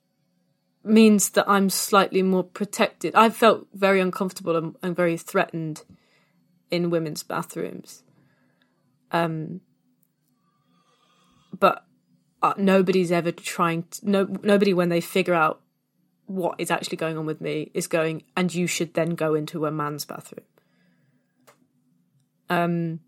[0.84, 3.14] means that I'm slightly more protected.
[3.14, 5.82] I felt very uncomfortable and, and very threatened
[6.70, 8.02] in women's bathrooms.
[9.10, 9.60] Um,
[11.58, 11.84] but
[12.42, 15.60] uh, nobody's ever trying to, no nobody when they figure out
[16.26, 19.64] what is actually going on with me is going and you should then go into
[19.66, 20.44] a man's bathroom
[22.50, 23.00] um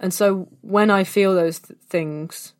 [0.00, 2.52] and so when i feel those th- things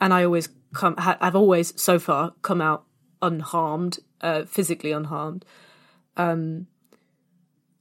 [0.00, 2.84] and i always come ha- i've always so far come out
[3.22, 5.44] unharmed uh, physically unharmed
[6.16, 6.66] um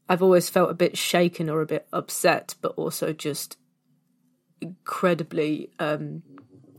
[0.09, 3.57] i've always felt a bit shaken or a bit upset but also just
[4.61, 6.21] incredibly um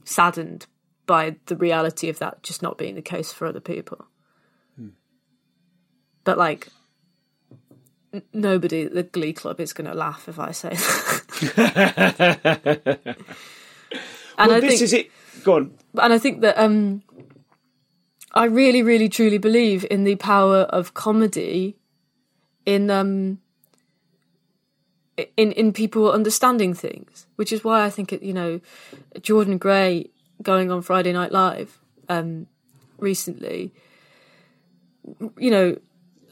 [0.04, 0.66] saddened
[1.06, 4.06] by the reality of that just not being the case for other people.
[4.76, 4.88] Hmm.
[6.24, 6.68] But like,
[8.12, 13.06] n- nobody at the Glee Club is going to laugh if I say that.
[14.38, 15.10] and well, I this think, is it.
[15.44, 15.74] Go on.
[16.00, 17.02] And I think that um,
[18.32, 21.76] I really, really, truly believe in the power of comedy
[22.66, 23.38] in um,
[25.36, 28.60] in in people understanding things, which is why I think it, you know
[29.22, 30.10] Jordan Gray
[30.42, 32.46] going on Friday Night Live um,
[32.98, 33.72] recently,
[35.38, 35.78] you know,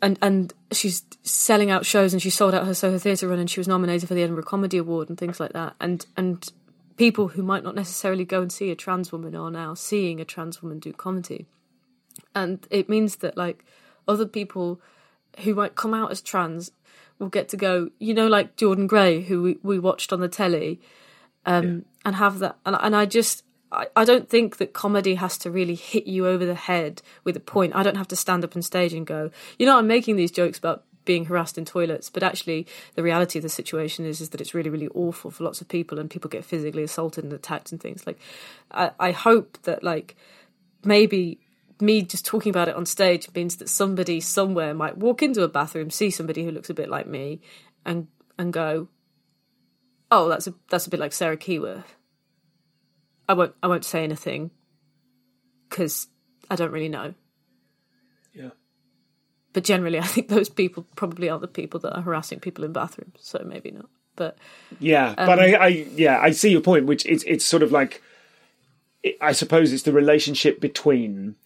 [0.02, 3.48] and and she's selling out shows and she sold out her Soho Theatre run and
[3.48, 6.52] she was nominated for the Edinburgh Comedy Award and things like that, and and
[6.96, 10.24] people who might not necessarily go and see a trans woman are now seeing a
[10.24, 11.46] trans woman do comedy,
[12.34, 13.64] and it means that like
[14.06, 14.80] other people
[15.40, 16.70] who might come out as trans
[17.18, 20.28] will get to go, you know, like Jordan Gray, who we, we watched on the
[20.28, 20.80] telly,
[21.46, 21.80] um, yeah.
[22.04, 22.56] and have that.
[22.66, 26.26] And, and I just, I, I don't think that comedy has to really hit you
[26.26, 27.74] over the head with a point.
[27.74, 30.30] I don't have to stand up on stage and go, you know, I'm making these
[30.30, 34.30] jokes about being harassed in toilets, but actually the reality of the situation is is
[34.30, 37.32] that it's really, really awful for lots of people, and people get physically assaulted and
[37.32, 38.06] attacked and things.
[38.06, 38.18] Like,
[38.70, 40.16] I, I hope that like
[40.82, 41.38] maybe
[41.80, 45.48] me just talking about it on stage means that somebody somewhere might walk into a
[45.48, 47.40] bathroom, see somebody who looks a bit like me,
[47.84, 48.08] and
[48.38, 48.88] and go,
[50.10, 51.84] "Oh, that's a that's a bit like Sarah Keyworth."
[53.28, 54.50] I won't I won't say anything
[55.68, 56.08] because
[56.50, 57.14] I don't really know.
[58.32, 58.50] Yeah.
[59.52, 62.72] But generally, I think those people probably are the people that are harassing people in
[62.72, 63.18] bathrooms.
[63.20, 63.88] So maybe not.
[64.16, 64.38] But
[64.78, 66.86] yeah, um, but I, I yeah I see your point.
[66.86, 68.02] Which it's it's sort of like
[69.20, 71.36] I suppose it's the relationship between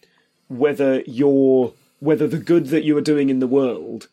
[0.49, 4.07] whether you're whether the good that you are doing in the world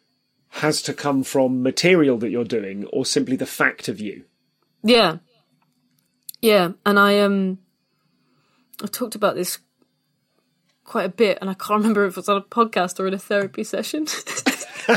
[0.48, 4.24] has to come from material that you're doing or simply the fact of you.
[4.82, 5.18] Yeah.
[6.40, 7.58] Yeah, and I um
[8.82, 9.58] I've talked about this
[10.84, 13.14] quite a bit and I can't remember if it was on a podcast or in
[13.14, 14.06] a therapy session.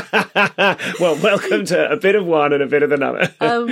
[1.00, 3.34] well, welcome to a bit of one and a bit of another.
[3.40, 3.70] um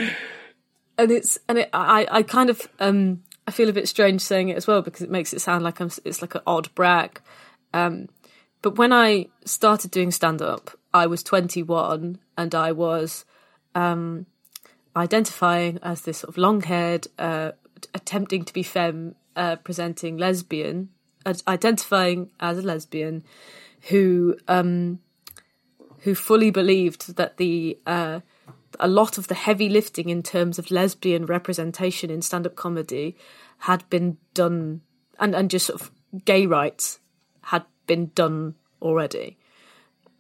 [0.96, 4.48] and it's and it I I kind of um I feel a bit strange saying
[4.48, 7.20] it as well because it makes it sound like I'm it's like an odd brag.
[7.72, 8.08] Um,
[8.62, 13.24] but when I started doing stand up, I was 21 and I was
[13.74, 14.26] um,
[14.96, 17.52] identifying as this sort of long haired, uh,
[17.94, 20.88] attempting to be femme, uh, presenting lesbian,
[21.24, 23.22] uh, identifying as a lesbian
[23.82, 24.98] who um,
[26.00, 28.20] who fully believed that the uh,
[28.80, 33.16] a lot of the heavy lifting in terms of lesbian representation in stand up comedy
[33.58, 34.80] had been done
[35.18, 35.90] and, and just sort of
[36.24, 37.00] gay rights
[37.88, 39.36] been done already.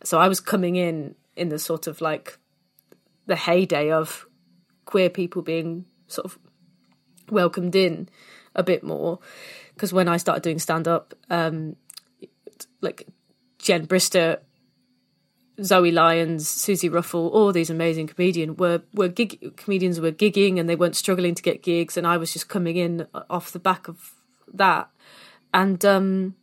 [0.02, 2.38] So I was coming in in the sort of like
[3.26, 4.26] the heyday of
[4.84, 6.38] queer people being sort of
[7.30, 8.08] welcomed in
[8.56, 9.20] a bit more
[9.74, 11.76] because when I started doing stand up, um,
[12.80, 13.06] like
[13.58, 14.38] Jen Brister,
[15.62, 20.68] Zoe Lyons, Suzi Ruffell, all these amazing comedian were were gig, comedians were gigging and
[20.68, 23.86] they weren't struggling to get gigs, and I was just coming in off the back
[23.88, 24.14] of
[24.52, 24.90] that,
[25.54, 26.34] and um,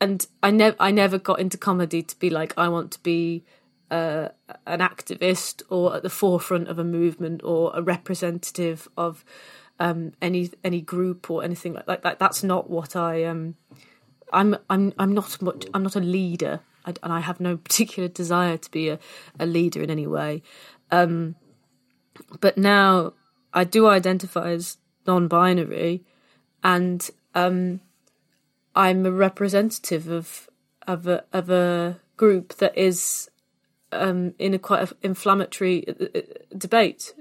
[0.00, 3.44] and I never I never got into comedy to be like I want to be
[3.90, 4.28] uh,
[4.66, 9.24] an activist or at the forefront of a movement or a representative of
[9.78, 12.18] um, any any group or anything like, like that.
[12.18, 13.56] That's not what I um.
[14.32, 15.66] I'm I'm I'm not much.
[15.72, 18.98] I'm not a leader, I, and I have no particular desire to be a,
[19.38, 20.42] a leader in any way.
[20.90, 21.36] Um,
[22.40, 23.12] but now
[23.52, 26.04] I do identify as non-binary,
[26.64, 27.80] and um,
[28.76, 30.48] I'm a representative of
[30.86, 33.30] of a of a group that is
[33.90, 36.20] um, in a quite inflammatory uh, uh,
[36.56, 37.14] debate,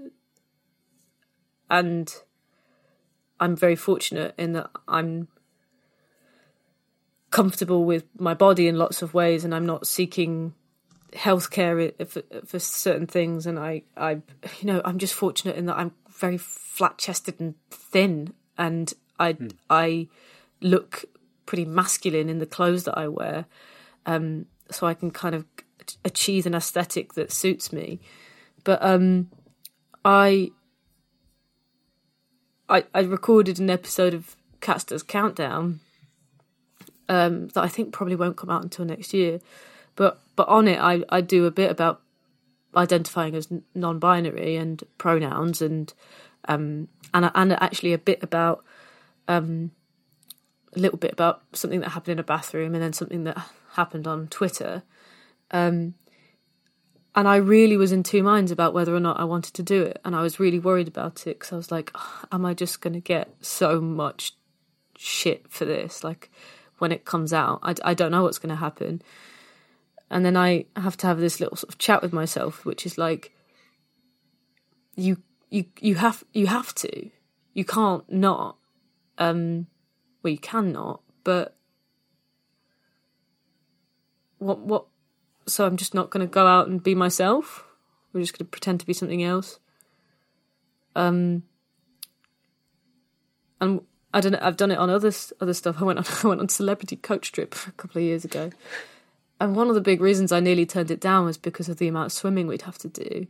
[1.69, 2.13] and
[3.39, 5.29] I'm very fortunate in that I'm
[7.31, 10.53] comfortable with my body in lots of ways, and I'm not seeking
[11.13, 13.45] healthcare for, for certain things.
[13.45, 14.11] And I, I,
[14.59, 19.33] you know, I'm just fortunate in that I'm very flat chested and thin, and I,
[19.33, 19.47] hmm.
[19.69, 20.07] I
[20.61, 21.05] look
[21.45, 23.45] pretty masculine in the clothes that I wear,
[24.05, 25.45] um, so I can kind of
[26.03, 27.99] achieve an aesthetic that suits me.
[28.63, 29.29] But um,
[30.03, 30.51] I
[32.67, 35.79] I, I recorded an episode of Cats Does Countdown
[37.07, 39.39] um, that I think probably won't come out until next year.
[39.95, 42.01] But but on it, I, I do a bit about
[42.75, 45.93] identifying as non-binary and pronouns, and
[46.47, 48.65] um, and and actually a bit about
[49.27, 49.71] um,
[50.75, 53.37] a little bit about something that happened in a bathroom, and then something that
[53.73, 54.83] happened on Twitter.
[55.51, 55.95] Um,
[57.15, 59.83] and I really was in two minds about whether or not I wanted to do
[59.83, 62.53] it, and I was really worried about it because I was like, oh, "Am I
[62.53, 64.33] just going to get so much
[64.97, 66.29] shit for this?" Like
[66.79, 69.01] when it comes out, I, I don't know what's going to happen,
[70.09, 72.97] and then I have to have this little sort of chat with myself, which is
[72.97, 73.31] like,
[74.95, 77.09] you you you have you have to,
[77.53, 78.57] you can't not,
[79.17, 79.67] um,
[80.25, 81.55] well you cannot, but
[84.39, 84.87] what what
[85.47, 87.63] so I'm just not going to go out and be myself.
[88.11, 89.59] We're just going to pretend to be something else.
[90.95, 91.43] Um,
[93.61, 93.81] and
[94.15, 94.39] I don't know.
[94.41, 95.75] I've done it on other other stuff.
[95.79, 98.49] I went on I went on celebrity coach trip a couple of years ago,
[99.39, 101.87] and one of the big reasons I nearly turned it down was because of the
[101.87, 103.27] amount of swimming we'd have to do.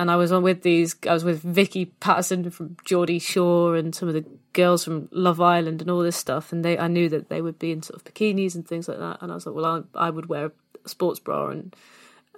[0.00, 0.96] And I was on with these.
[1.06, 4.24] I was with Vicky Pattison from Geordie Shore and some of the
[4.54, 6.52] girls from Love Island and all this stuff.
[6.52, 8.98] And they, I knew that they would be in sort of bikinis and things like
[8.98, 9.18] that.
[9.20, 11.76] And I was like, well, I, I would wear a sports bra and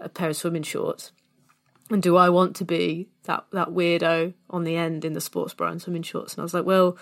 [0.01, 1.13] a pair of swimming shorts.
[1.89, 5.55] And do I want to be that that weirdo on the end in the sports
[5.55, 6.35] bra and swimming shorts?
[6.35, 6.99] And I was like, well,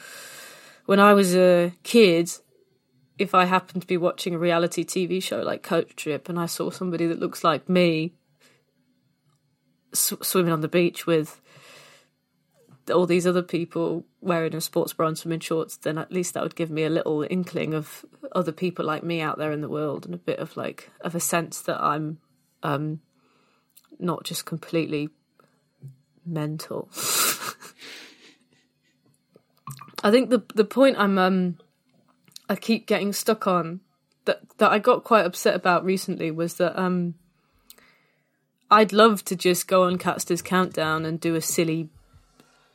[0.85, 2.33] when I was a kid,
[3.17, 6.45] if I happened to be watching a reality TV show like Coach Trip and I
[6.45, 8.13] saw somebody that looks like me
[9.93, 11.41] sw- swimming on the beach with
[12.91, 16.43] all these other people wearing a sports bra and swimming shorts, then at least that
[16.43, 19.69] would give me a little inkling of other people like me out there in the
[19.69, 22.19] world and a bit of like of a sense that I'm
[22.63, 23.01] um
[23.99, 25.11] not just completely
[26.25, 26.89] mental.
[30.03, 31.59] I think the the point I'm um
[32.49, 33.81] I keep getting stuck on
[34.25, 37.15] that that I got quite upset about recently was that um
[38.71, 41.89] I'd love to just go on Cats Countdown and do a silly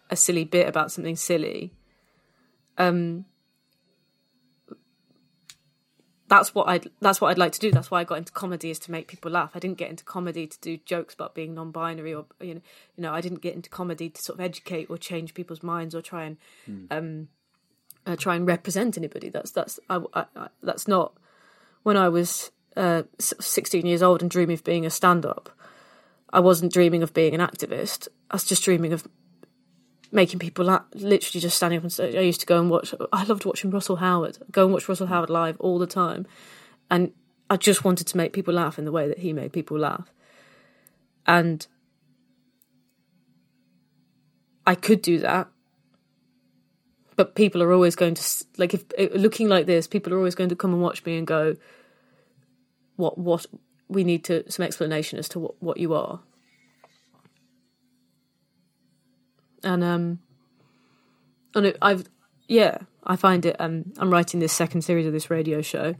[0.10, 1.74] a silly bit about something silly.
[2.78, 3.26] Um,
[6.28, 7.72] that's what I'd that's what I'd like to do.
[7.72, 9.52] That's why I got into comedy is to make people laugh.
[9.54, 12.62] I didn't get into comedy to do jokes about being non-binary or you know
[12.98, 15.94] you know I didn't get into comedy to sort of educate or change people's minds
[15.94, 16.38] or try and
[16.70, 16.88] mm.
[16.92, 17.28] um,
[18.06, 19.30] uh, try and represent anybody.
[19.30, 21.14] That's that's I, I, I, that's not
[21.84, 25.55] when I was uh, 16 years old and dreaming of being a stand-up.
[26.36, 28.10] I wasn't dreaming of being an activist.
[28.30, 29.08] I was just dreaming of
[30.12, 32.14] making people laugh, literally just standing up and stage.
[32.14, 32.94] I used to go and watch.
[33.14, 34.38] I loved watching Russell Howard.
[34.52, 36.28] Go and watch Russell Howard live all the time,
[36.92, 37.14] and
[37.50, 40.12] I just wanted to make people laugh in the way that he made people laugh,
[41.26, 41.66] and
[44.68, 45.48] I could do that.
[47.16, 48.84] But people are always going to like if
[49.16, 51.56] looking like this, people are always going to come and watch me and go,
[52.98, 53.18] "What?
[53.18, 53.46] What?
[53.88, 56.20] We need to some explanation as to what what you are."
[59.66, 60.20] and um,
[61.54, 62.08] and I've
[62.48, 63.56] yeah, I find it.
[63.60, 65.96] Um, I'm writing this second series of this radio show,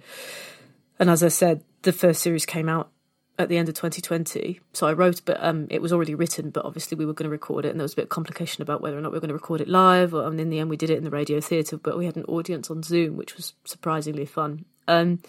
[1.00, 2.92] and as I said, the first series came out
[3.38, 4.62] at the end of 2020.
[4.72, 7.32] So I wrote, but um, it was already written, but obviously we were going to
[7.32, 9.22] record it, and there was a bit of complication about whether or not we were
[9.22, 10.14] going to record it live.
[10.14, 12.16] Or, and in the end, we did it in the radio theatre, but we had
[12.16, 14.66] an audience on Zoom, which was surprisingly fun.
[14.88, 15.20] Um,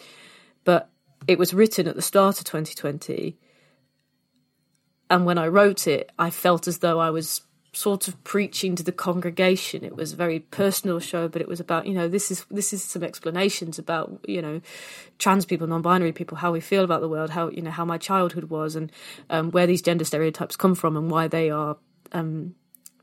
[0.64, 0.90] but
[1.26, 3.36] it was written at the start of 2020,
[5.08, 7.42] and when I wrote it, I felt as though I was
[7.76, 9.84] sort of preaching to the congregation.
[9.84, 12.72] It was a very personal show, but it was about you know this is this
[12.72, 14.60] is some explanations about you know
[15.18, 17.98] trans people, non-binary people, how we feel about the world, how you know how my
[17.98, 18.90] childhood was, and
[19.30, 21.76] um, where these gender stereotypes come from, and why they are
[22.12, 22.54] um,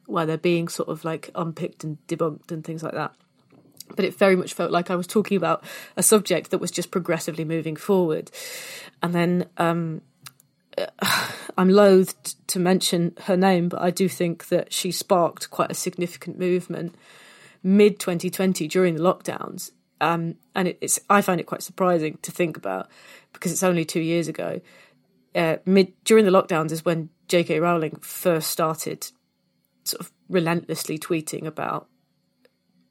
[0.07, 3.13] why they're being sort of like unpicked and debunked and things like that.
[3.95, 5.63] But it very much felt like I was talking about
[5.95, 8.31] a subject that was just progressively moving forward,
[9.01, 9.47] and then.
[9.57, 10.01] Um,
[11.55, 12.15] I'm loath
[12.47, 16.95] to mention her name, but I do think that she sparked quite a significant movement
[17.61, 19.71] mid 2020 during the lockdowns.
[20.01, 22.89] Um, and it, it's I find it quite surprising to think about
[23.31, 24.59] because it's only two years ago.
[25.33, 27.59] Uh, mid during the lockdowns is when J.K.
[27.59, 29.07] Rowling first started
[29.83, 31.87] sort of relentlessly tweeting about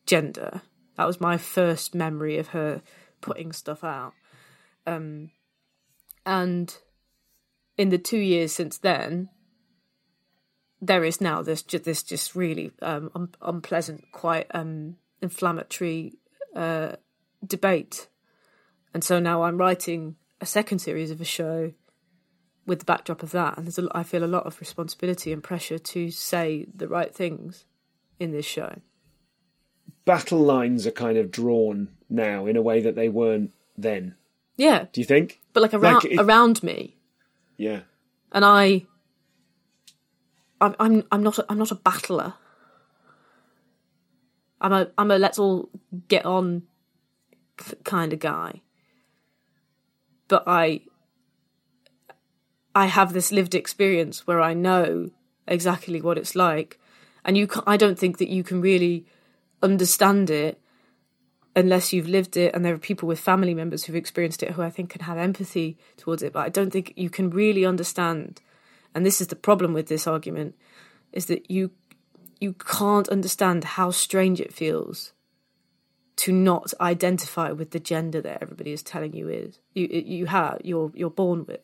[0.07, 0.63] gender.
[1.03, 2.81] That was my first memory of her
[3.21, 4.13] putting stuff out.
[4.87, 5.33] Um,
[6.25, 6.73] and
[7.77, 9.29] in the two years since then,
[10.81, 16.13] there is now this just, this just really um, un- unpleasant, quite um, inflammatory
[16.55, 16.93] uh,
[17.45, 18.07] debate,
[18.95, 21.73] and so now I'm writing a second series of a show
[22.65, 25.43] with the backdrop of that, and there's a, I feel a lot of responsibility and
[25.43, 27.65] pressure to say the right things
[28.21, 28.81] in this show.
[30.05, 34.15] Battle lines are kind of drawn now in a way that they weren't then.
[34.57, 34.87] Yeah.
[34.93, 35.41] Do you think?
[35.53, 36.97] But like around Like it- around me,
[37.57, 37.81] Yeah.
[38.33, 38.85] and I,
[40.61, 42.35] I'm I'm I'm not a, I'm not a battler.
[44.61, 45.69] I'm a I'm a let's all
[46.09, 46.63] get on
[47.85, 48.61] kind of guy.
[50.29, 50.83] But I
[52.75, 55.11] I have this lived experience where I know
[55.47, 56.79] exactly what it's like,
[57.25, 59.07] and you I don't think that you can really
[59.63, 60.61] understand it
[61.55, 64.63] unless you've lived it and there are people with family members who've experienced it who
[64.63, 66.33] I think can have empathy towards it.
[66.33, 68.41] But I don't think you can really understand
[68.95, 70.55] and this is the problem with this argument
[71.13, 71.71] is that you
[72.41, 75.13] you can't understand how strange it feels
[76.17, 80.61] to not identify with the gender that everybody is telling you is you you have
[80.65, 81.61] you're you're born with.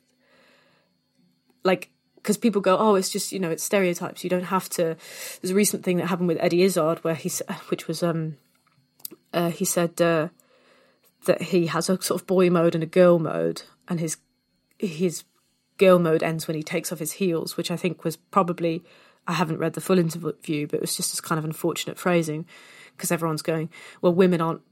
[1.65, 1.91] Like
[2.23, 4.25] because people go oh it's just you know it's stereotypes.
[4.25, 4.97] You don't have to
[5.41, 7.31] there's a recent thing that happened with Eddie Izzard where he
[7.69, 8.37] which was um
[9.33, 10.29] uh, he said uh,
[11.27, 14.17] that he has a sort of boy mode and a girl mode, and his
[14.79, 15.25] his
[15.77, 18.83] girl mode ends when he takes off his heels, which I think was probably
[19.27, 22.47] I haven't read the full interview, but it was just this kind of unfortunate phrasing
[22.97, 24.63] because everyone's going, well, women aren't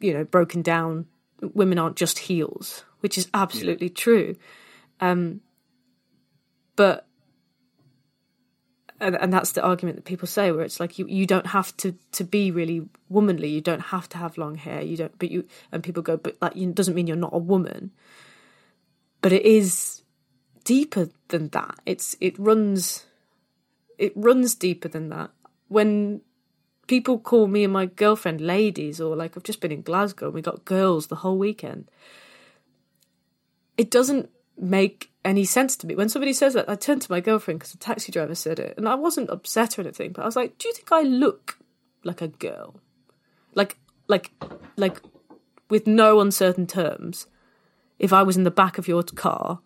[0.00, 1.06] you know broken down,
[1.54, 4.36] women aren't just heels, which is absolutely true,
[5.00, 5.40] um,
[6.76, 7.06] but
[9.00, 11.74] and, and that's the argument that people say where it's like you, you don't have
[11.78, 13.48] to to be really womanly.
[13.48, 14.82] You don't have to have long hair.
[14.82, 17.92] You don't but you and people go but that doesn't mean you're not a woman.
[19.22, 20.02] But it is
[20.64, 21.76] deeper than that.
[21.86, 23.06] It's it runs
[23.98, 25.30] it runs deeper than that.
[25.68, 26.20] When
[26.86, 30.34] people call me and my girlfriend ladies or like I've just been in Glasgow and
[30.34, 31.90] we got girls the whole weekend.
[33.78, 34.28] It doesn't
[34.60, 35.94] make any sense to me.
[35.94, 38.74] When somebody says that, I turn to my girlfriend because the taxi driver said it,
[38.76, 41.58] and I wasn't upset or anything, but I was like, "Do you think I look
[42.04, 42.80] like a girl?
[43.54, 44.30] Like, like,
[44.76, 45.02] like,
[45.68, 47.26] with no uncertain terms?
[47.98, 49.60] If I was in the back of your car,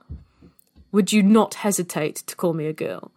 [0.90, 3.10] would you not hesitate to call me a girl?"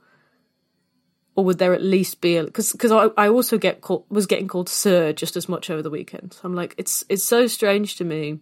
[1.35, 4.47] Or would there at least be a because because I, I also get was getting
[4.47, 6.33] called sir just as much over the weekend.
[6.33, 8.39] So I'm like it's it's so strange to me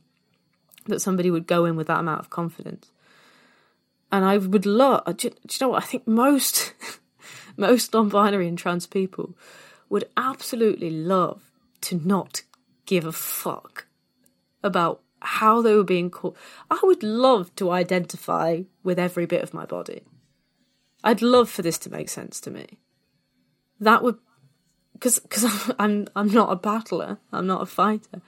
[0.85, 2.89] that somebody would go in with that amount of confidence
[4.11, 5.03] and I would love.
[5.05, 5.83] Do, do you know what?
[5.83, 6.73] I think most
[7.57, 9.35] most non-binary and trans people
[9.89, 11.51] would absolutely love
[11.81, 12.41] to not
[12.85, 13.87] give a fuck
[14.63, 16.37] about how they were being called.
[16.69, 20.03] I would love to identify with every bit of my body.
[21.03, 22.79] I'd love for this to make sense to me.
[23.79, 24.17] That would
[24.93, 27.19] because because I'm I'm not a battler.
[27.31, 28.21] I'm not a fighter.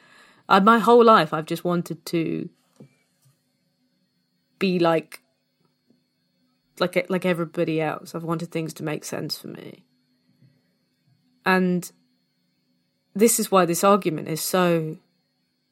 [0.50, 2.50] I, my whole life, I've just wanted to
[4.60, 5.22] be like
[6.80, 8.14] like like everybody else.
[8.14, 9.84] I've wanted things to make sense for me.
[11.46, 11.90] And
[13.16, 14.98] this is why this argument is so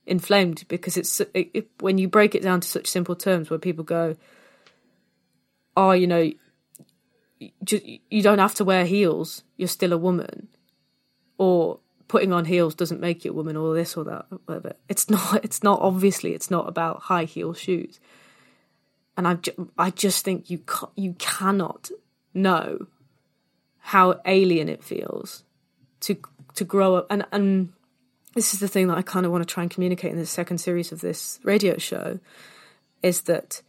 [0.05, 3.59] inflamed because it's it, it, when you break it down to such simple terms where
[3.59, 4.15] people go
[5.75, 6.31] oh you know
[7.39, 10.47] you, you don't have to wear heels you're still a woman
[11.37, 15.09] or putting on heels doesn't make you a woman or this or that whatever it's
[15.09, 17.99] not it's not obviously it's not about high heel shoes
[19.17, 21.89] and I, ju- I just think you ca- you cannot
[22.33, 22.87] know
[23.79, 25.43] how alien it feels
[26.01, 26.17] to
[26.55, 27.07] to grow up.
[27.09, 27.73] And and
[28.33, 30.25] this is the thing that I kind of want to try and communicate in the
[30.25, 32.19] second series of this radio show
[33.01, 33.61] is that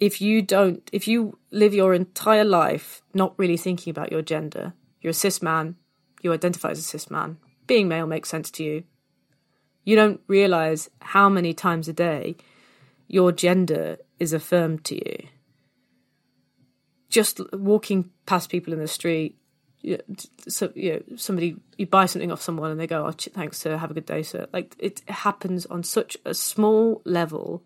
[0.00, 4.72] if you don't if you live your entire life not really thinking about your gender
[5.00, 5.74] you're a cis man
[6.22, 7.36] you identify as a cis man
[7.68, 8.82] being male makes sense to you.
[9.84, 12.36] You don't realize how many times a day
[13.08, 15.28] your gender is affirmed to you.
[17.08, 19.38] Just walking past people in the street
[19.80, 20.14] you know,
[20.48, 23.76] so you know somebody you buy something off someone and they go oh thanks sir
[23.76, 24.46] have a good day sir.
[24.52, 27.64] Like it happens on such a small level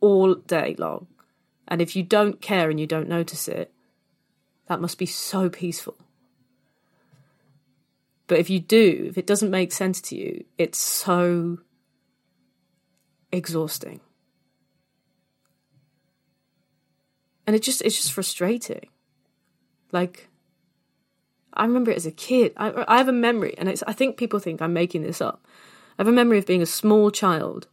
[0.00, 1.06] all day long.
[1.66, 3.72] And if you don't care and you don't notice it
[4.68, 5.96] that must be so peaceful.
[8.26, 11.58] But if you do if it doesn't make sense to you it's so
[13.30, 14.00] exhausting
[17.48, 18.90] and it just it's just frustrating
[19.90, 20.28] like
[21.54, 22.52] I remember it as a kid.
[22.58, 25.44] I, I have a memory, and I think people think I'm making this up.
[25.98, 27.66] I have a memory of being a small child,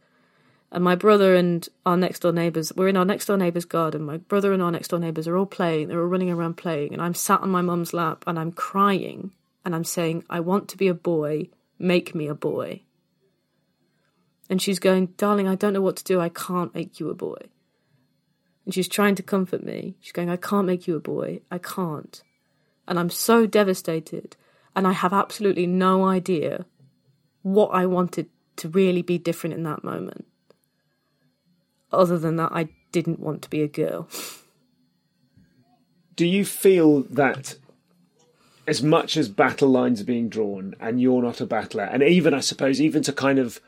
[0.72, 4.02] and my brother and our next door neighbours, we're in our next door neighbour's garden.
[4.02, 6.94] My brother and our next door neighbours are all playing, they're all running around playing,
[6.94, 9.30] and I'm sat on my mum's lap and I'm crying,
[9.62, 12.80] and I'm saying, I want to be a boy, make me a boy.
[14.48, 17.14] And she's going, Darling, I don't know what to do, I can't make you a
[17.14, 17.50] boy.
[18.66, 19.96] And she's trying to comfort me.
[20.00, 22.22] She's going, I can't make you a boy, I can't
[22.88, 24.36] and I'm so devastated,
[24.74, 26.66] and I have absolutely no idea
[27.42, 30.26] what I wanted to really be different in that moment.
[31.92, 34.08] Other than that, I didn't want to be a girl.
[36.14, 37.56] Do you feel that
[38.66, 42.34] as much as battle lines are being drawn and you're not a battler, and even,
[42.34, 43.60] I suppose, even to kind of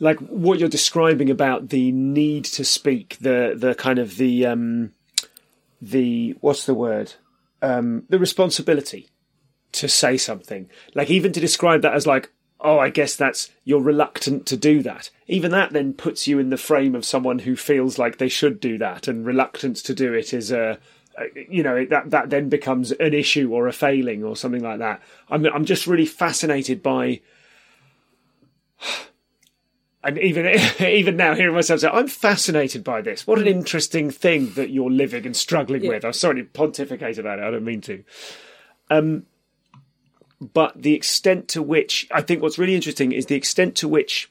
[0.00, 4.92] like what you're describing about the need to speak, the the kind of the um
[5.80, 7.14] the what's the word?
[7.64, 9.08] um, the responsibility
[9.72, 10.68] to say something.
[10.94, 12.30] Like even to describe that as like,
[12.60, 15.10] oh, I guess that's you're reluctant to do that.
[15.26, 18.60] Even that then puts you in the frame of someone who feels like they should
[18.60, 20.78] do that, and reluctance to do it is a,
[21.48, 25.02] you know, that that then becomes an issue or a failing or something like that.
[25.30, 27.20] I'm I'm just really fascinated by.
[30.04, 30.46] And even
[30.80, 33.26] even now, hearing myself say, "I'm fascinated by this.
[33.26, 35.90] What an interesting thing that you're living and struggling Yeah.
[35.90, 37.44] with." I'm sorry to pontificate about it.
[37.44, 38.04] I don't mean to.
[38.90, 39.24] Um,
[40.52, 44.30] but the extent to which I think what's really interesting is the extent to which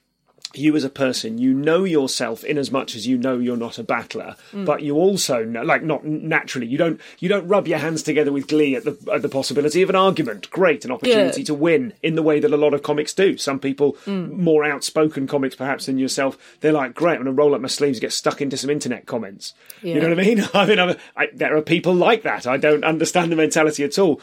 [0.55, 3.77] you as a person you know yourself in as much as you know you're not
[3.77, 4.65] a battler mm.
[4.65, 8.31] but you also know like not naturally you don't you don't rub your hands together
[8.31, 10.49] with glee at the at the possibility of an argument.
[10.49, 11.45] Great an opportunity Yeah.
[11.45, 13.37] to win in the way that a lot of comics do.
[13.37, 14.31] Some people mm.
[14.31, 17.67] more outspoken comics perhaps than yourself they're like great i'm going to roll up my
[17.67, 19.53] sleeves and get stuck into some internet comments.
[19.81, 20.43] You know what i mean?
[20.53, 22.47] I mean I'm, I, there are people like that.
[22.47, 24.21] I don't understand the mentality at all.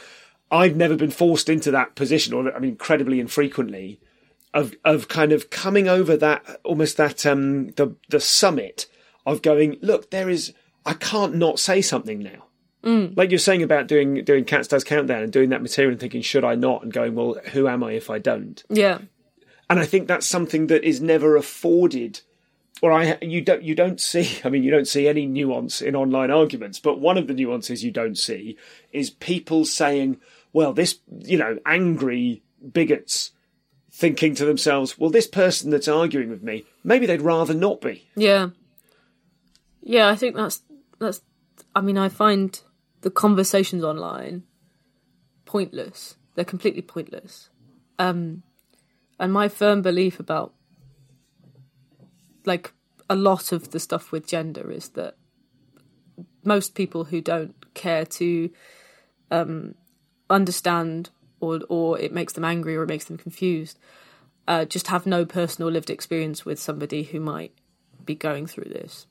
[0.50, 4.00] I've never been forced into that position, or I mean, incredibly infrequently,
[4.54, 8.86] of of kind of coming over that almost that um the the summit
[9.26, 10.52] of going, look, there is
[10.84, 12.46] I can't not say something now.
[13.14, 16.22] Like you're saying about doing doing Cats Does Countdown and doing that material and thinking,
[16.22, 16.82] should I not?
[16.82, 18.62] And going, well, who am I if I don't?
[18.70, 18.98] Yeah.
[19.68, 22.20] and I think that's something that is never afforded,
[22.80, 24.40] or I you don't you don't see.
[24.44, 27.84] I mean, you don't see any nuance in online arguments, but one of the nuances
[27.84, 28.56] you don't see
[28.92, 30.18] is people saying,
[30.54, 32.42] "Well, this you know angry
[32.72, 33.32] bigots."
[34.00, 38.08] Thinking to themselves, well, this person that's arguing with me, maybe they'd rather not be.
[38.16, 38.48] Yeah.
[39.82, 40.62] Yeah, I think that's
[40.98, 41.20] that's
[41.76, 42.58] I mean, I find
[43.02, 44.44] the conversations online
[45.44, 46.16] pointless.
[46.34, 47.50] They're completely pointless.
[47.98, 48.42] Um
[49.18, 50.54] and my firm belief about
[52.46, 52.72] like
[53.10, 55.18] a lot of the stuff with gender is that
[56.42, 58.48] most people who don't care to
[59.30, 59.74] um
[60.30, 61.10] understand
[61.40, 63.78] or or it makes them angry or it makes them confused
[64.48, 67.52] uh, just have no personal lived experience with somebody who might
[68.04, 69.06] be going through this.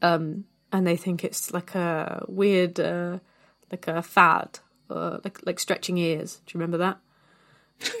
[0.00, 3.18] Um, and they think it's like a weird, uh,
[3.70, 4.60] like a fad,
[4.90, 6.40] uh, like like stretching ears.
[6.46, 6.98] Do you remember that?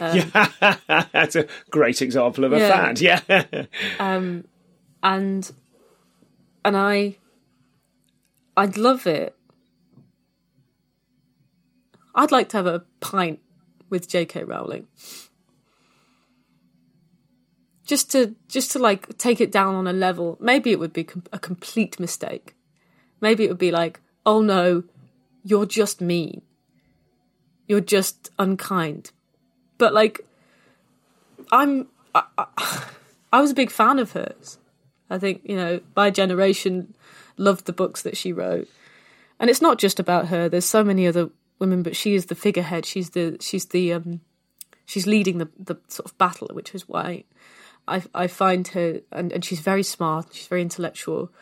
[0.00, 2.68] yeah, that's a great example of a Yeah.
[2.68, 3.00] fad.
[3.00, 3.20] Yeah,
[4.00, 4.46] and
[5.02, 5.50] and
[6.64, 7.16] I
[8.56, 9.36] I'd love it.
[12.14, 13.40] I'd like to have a pint
[13.88, 14.44] with J.K.
[14.44, 14.86] Rowling.
[17.84, 20.38] Just to just to like take it down on a level.
[20.40, 22.54] Maybe it would be com- a complete mistake.
[23.20, 24.84] Maybe it would be like, "Oh no,
[25.44, 26.42] you're just mean.
[27.66, 29.10] You're just unkind."
[29.78, 30.24] But like
[31.50, 32.86] I'm I, I,
[33.32, 34.58] I was a big fan of hers
[35.12, 36.94] I think you know my generation
[37.36, 38.66] loved the books that she wrote,
[39.38, 40.48] and it's not just about her.
[40.48, 41.28] There's so many other
[41.58, 42.84] women, but she is the figurehead.
[42.86, 44.20] She's the she's the um,
[44.86, 47.24] she's leading the the sort of battle, which is why
[47.86, 50.28] I I find her and, and she's very smart.
[50.32, 51.32] She's very intellectual.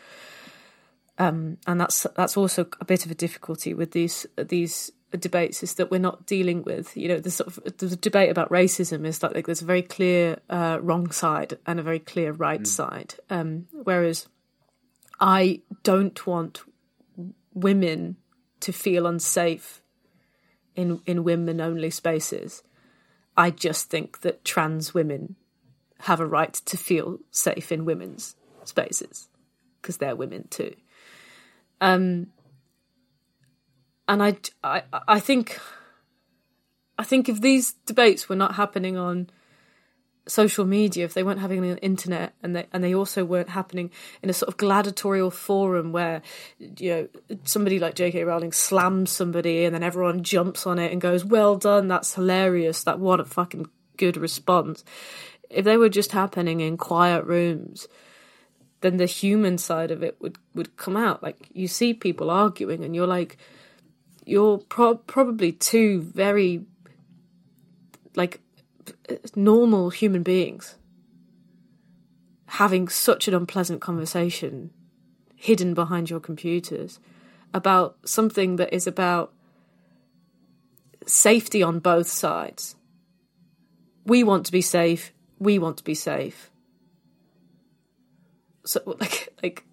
[1.19, 5.75] Um, and that's that's also a bit of a difficulty with these these debates is
[5.75, 9.19] that we're not dealing with you know the sort of the debate about racism is
[9.19, 12.67] that like, there's a very clear uh, wrong side and a very clear right mm.
[12.67, 14.29] side um, whereas
[15.19, 16.63] I don't want
[17.53, 18.17] women
[18.61, 19.80] to feel unsafe
[20.77, 22.63] in in women only spaces
[23.37, 25.37] I just think that trans women
[26.01, 29.29] have a right to feel safe in women's spaces
[29.81, 30.75] because they're women too.
[31.81, 32.29] Um
[34.11, 35.61] and I, I, I think,
[36.99, 39.31] I think if these debates were not happening on
[40.31, 43.91] social media, if they weren't having an internet, and they and they also weren't happening
[44.23, 46.23] in a sort of gladiatorial forum where
[46.59, 47.09] you know
[47.45, 48.25] somebody like J.K.
[48.25, 52.85] Rowling slams somebody and then everyone jumps on it and goes, "Well done, that's hilarious,
[52.85, 54.85] that what a fucking good response."
[55.51, 57.89] If they were just happening in quiet rooms,
[58.83, 61.23] then the human side of it would would come out.
[61.23, 63.37] Like you see people arguing, and you're like
[64.25, 66.65] you're pro- probably two very
[68.15, 68.41] like
[69.35, 70.77] normal human beings
[72.47, 74.71] having such an unpleasant conversation
[75.37, 76.99] hidden behind your computers
[77.55, 79.33] about something that is about
[81.07, 82.75] safety on both sides.
[84.05, 86.51] We want to be safe, we want to be safe.
[88.65, 89.65] So like like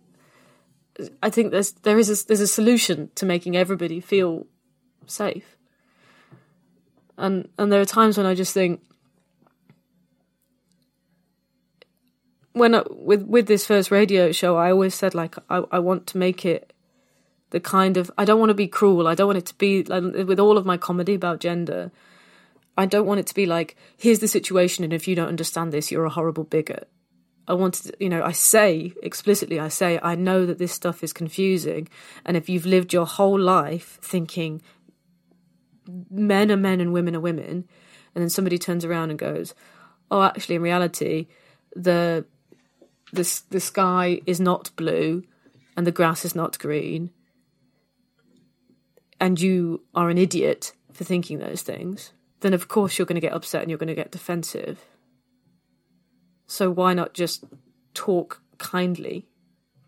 [1.22, 4.46] I think there's there is a, there's a solution to making everybody feel
[5.08, 5.58] safe.
[7.18, 8.82] And and there are times when I just think
[12.60, 16.08] when I, with with this first radio show, I always said like I I want
[16.08, 16.74] to make it
[17.50, 19.08] the kind of I don't want to be cruel.
[19.08, 21.92] I don't want it to be like, with all of my comedy about gender.
[22.78, 25.72] I don't want it to be like here's the situation, and if you don't understand
[25.72, 26.90] this, you're a horrible bigot.
[27.48, 31.14] I wanted, you know, I say explicitly, I say, I know that this stuff is
[31.14, 31.88] confusing.
[32.26, 34.62] And if you've lived your whole life thinking
[36.12, 37.66] men are men and women are women,
[38.14, 39.56] and then somebody turns around and goes,
[40.12, 41.28] oh, actually, in reality,
[41.74, 42.26] the,
[43.14, 45.24] the, the sky is not blue
[45.76, 47.12] and the grass is not green,
[49.20, 53.22] and you are an idiot for thinking those things, then of course you're going to
[53.22, 54.84] get upset and you're going to get defensive.
[56.48, 57.44] So why not just
[57.94, 59.28] talk kindly?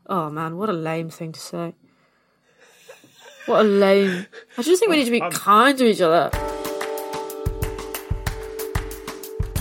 [0.08, 1.74] Oh man, what a lame thing to say.
[3.46, 4.28] What a lame.
[4.58, 6.30] I just think we need to be kind to each other.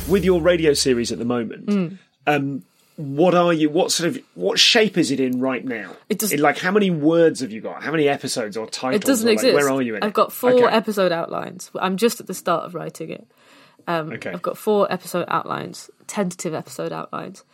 [0.08, 1.98] With your radio series at the moment, mm.
[2.26, 2.64] um,
[2.98, 3.70] what are you?
[3.70, 5.92] What sort of what shape is it in right now?
[6.08, 6.34] It does.
[6.34, 7.80] like how many words have you got?
[7.80, 9.00] How many episodes or titles?
[9.00, 9.54] It doesn't exist.
[9.54, 10.14] where are you in I've it?
[10.14, 10.64] got four okay.
[10.64, 11.70] episode outlines.
[11.76, 13.30] I'm just at the start of writing it.
[13.86, 14.32] Um, okay.
[14.32, 17.44] I've got four episode outlines, tentative episode outlines,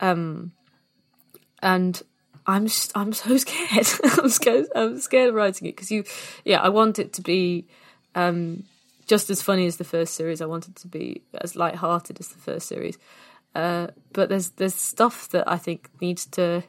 [0.00, 0.50] um,
[1.62, 2.02] and
[2.44, 2.66] I'm
[2.96, 3.86] I'm so scared.
[4.18, 4.66] I'm scared.
[4.74, 6.02] I'm scared of writing it because you,
[6.44, 7.68] yeah, I want it to be
[8.16, 8.64] um,
[9.06, 10.40] just as funny as the first series.
[10.40, 12.98] I want it to be as light-hearted as the first series.
[13.54, 16.62] Uh, but there's there's stuff that I think needs to.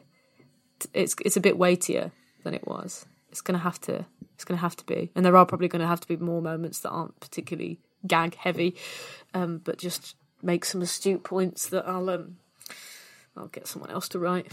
[0.92, 2.12] It's it's a bit weightier
[2.44, 3.06] than it was.
[3.30, 4.06] It's gonna have to.
[4.34, 6.42] It's gonna have to be, and there are probably going to have to be more
[6.42, 8.76] moments that aren't particularly gag heavy,
[9.34, 12.36] um, but just make some astute points that I'll um,
[13.36, 14.46] I'll get someone else to write.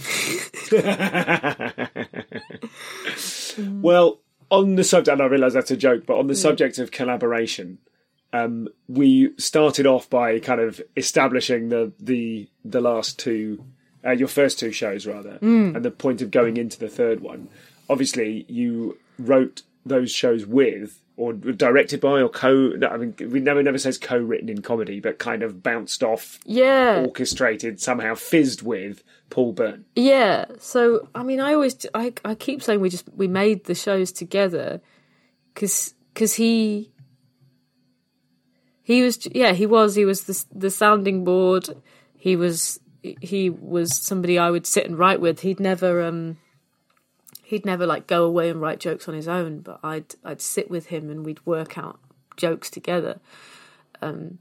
[3.82, 4.20] well,
[4.50, 6.42] on the subject, and I realise that's a joke, but on the mm.
[6.42, 7.78] subject of collaboration,
[8.34, 13.64] um, we started off by kind of establishing the the the last two,
[14.04, 15.76] uh, your first two shows rather, mm.
[15.76, 17.48] and the point of going into the third one.
[17.90, 23.62] Obviously, you wrote those shows with or directed by or co I mean we never
[23.62, 29.04] never says co-written in comedy but kind of bounced off yeah orchestrated somehow fizzed with
[29.30, 33.28] Paul Byrne yeah so I mean I always I, I keep saying we just we
[33.28, 34.82] made the shows together
[35.54, 36.90] cuz cuz he
[38.84, 41.70] he was yeah he was he was the the sounding board
[42.16, 46.38] he was he was somebody I would sit and write with he'd never um
[47.54, 50.72] he'd never like go away and write jokes on his own, but I'd I'd sit
[50.72, 52.00] with him and we'd work out
[52.36, 53.20] jokes together.
[54.02, 54.40] Um,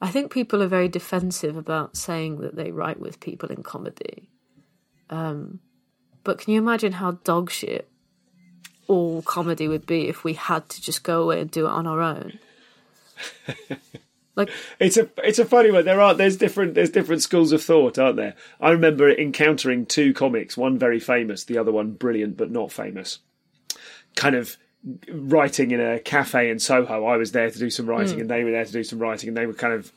[0.00, 4.28] I think people are very defensive about saying that they write with people in comedy.
[5.10, 5.60] Um,
[6.24, 7.88] but can you imagine how dog shit
[8.88, 11.86] all comedy would be if we had to just go away and do it on
[11.86, 12.38] our own?
[14.36, 15.86] Like It's a it's a funny one.
[15.86, 18.34] There are there's different there's different schools of thought, aren't there?
[18.60, 23.18] I remember encountering two comics, one very famous, the other one brilliant but not famous.
[24.14, 24.58] Kind of
[25.10, 27.06] writing in a cafe in Soho.
[27.06, 28.20] I was there to do some writing, hmm.
[28.20, 29.90] and they were there to do some writing, and they were kind of.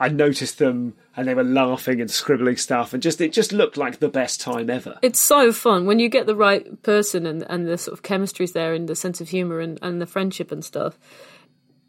[0.00, 3.76] I noticed them, and they were laughing and scribbling stuff, and just it just looked
[3.76, 4.98] like the best time ever.
[5.02, 8.52] it's so fun when you get the right person and and the sort of chemistry's
[8.52, 10.98] there and the sense of humor and and the friendship and stuff.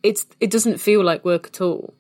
[0.03, 1.93] It's it doesn't feel like work at all,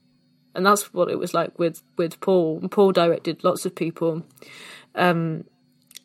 [0.55, 2.61] and that's what it was like with with Paul.
[2.69, 4.23] Paul directed lots of people,
[4.95, 5.45] um,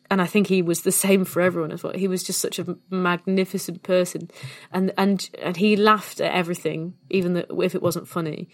[0.09, 1.93] and I think he was the same for everyone as well.
[1.93, 4.29] He was just such a magnificent person,
[4.71, 8.49] and and and he laughed at everything, even if it wasn't funny.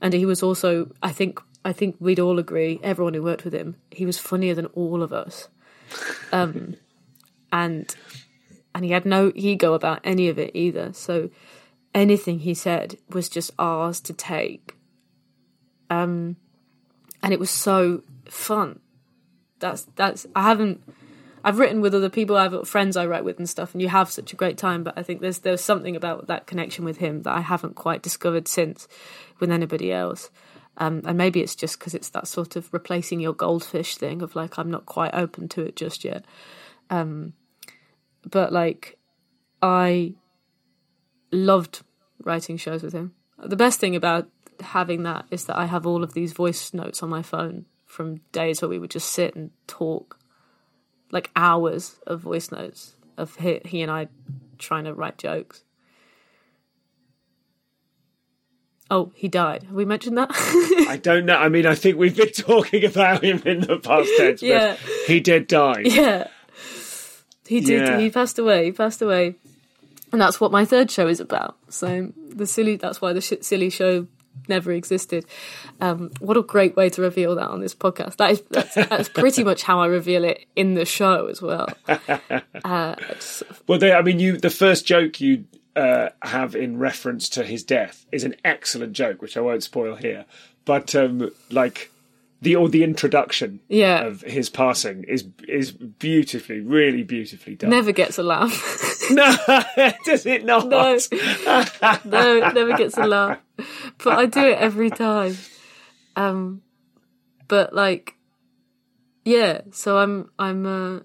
[0.00, 3.54] And he was also, I think, I think we'd all agree, everyone who worked with
[3.54, 5.48] him, he was funnier than all of us.
[6.32, 6.76] Um,
[7.52, 7.94] and
[8.74, 10.92] and he had no ego about any of it either.
[10.92, 11.30] So
[11.96, 14.76] anything he said was just ours to take.
[15.90, 16.36] Um,
[17.22, 18.80] and it was so fun.
[19.58, 20.82] That's that's I haven't
[21.42, 23.88] I've written with other people, I've got friends I write with and stuff, and you
[23.88, 24.84] have such a great time.
[24.84, 28.02] But I think there's there's something about that connection with him that I haven't quite
[28.02, 28.86] discovered since
[29.40, 30.30] with anybody else.
[30.76, 34.36] Um, and maybe it's just because it's that sort of replacing your goldfish thing of
[34.36, 36.26] like I'm not quite open to it just yet.
[36.90, 37.32] Um,
[38.28, 38.98] but like
[39.62, 40.14] I
[41.36, 41.82] loved
[42.22, 43.14] writing shows with him.
[43.42, 44.28] The best thing about
[44.60, 48.16] having that is that I have all of these voice notes on my phone from
[48.32, 50.18] days where we would just sit and talk,
[51.10, 54.08] like hours of voice notes of he, he and I
[54.58, 55.62] trying to write jokes.
[58.90, 59.64] Oh, he died.
[59.64, 60.30] Have we mentioned that?
[60.88, 61.36] I don't know.
[61.36, 64.76] I mean, I think we've been talking about him in the past tense, but Yeah.
[65.06, 65.80] he did die.
[65.84, 66.28] yeah.
[67.46, 67.80] He did.
[67.82, 67.98] Yeah.
[67.98, 68.66] He passed away.
[68.66, 69.36] He passed away.
[70.16, 71.58] And that's what my third show is about.
[71.68, 74.06] So the silly, that's why the sh- silly show
[74.48, 75.26] never existed.
[75.78, 78.16] Um, what a great way to reveal that on this podcast.
[78.16, 81.68] That is, that's, that's pretty much how I reveal it in the show as well.
[82.64, 82.94] Uh,
[83.66, 85.44] Well, they, I mean, you the first joke you
[85.76, 89.96] uh, have in reference to his death is an excellent joke, which I won't spoil
[89.96, 90.24] here.
[90.64, 91.90] But um, like
[92.42, 94.04] the or the introduction Yeah.
[94.04, 97.70] of his passing is is beautifully, really beautifully done.
[97.70, 98.52] never gets a laugh.
[99.10, 99.34] no,
[100.04, 100.68] does it not?
[100.68, 100.98] no,
[102.04, 103.38] no, it never gets a laugh.
[104.04, 105.36] But I do it every time.
[106.14, 106.62] Um,
[107.48, 108.14] but like,
[109.24, 109.62] yeah.
[109.70, 110.66] So I'm, I'm.
[110.66, 111.00] Uh,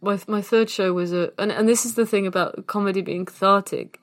[0.00, 3.24] my my third show was a, and and this is the thing about comedy being
[3.24, 4.00] cathartic.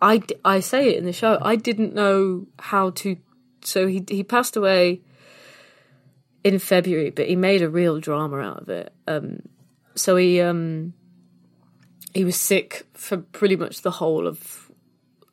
[0.00, 1.38] I I say it in the show.
[1.40, 3.16] I didn't know how to.
[3.62, 5.02] So he he passed away
[6.44, 8.92] in February, but he made a real drama out of it.
[9.06, 9.42] Um,
[9.94, 10.94] so he um
[12.14, 14.70] he was sick for pretty much the whole of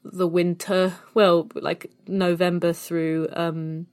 [0.04, 0.94] the winter.
[1.14, 3.88] Well, like November through um,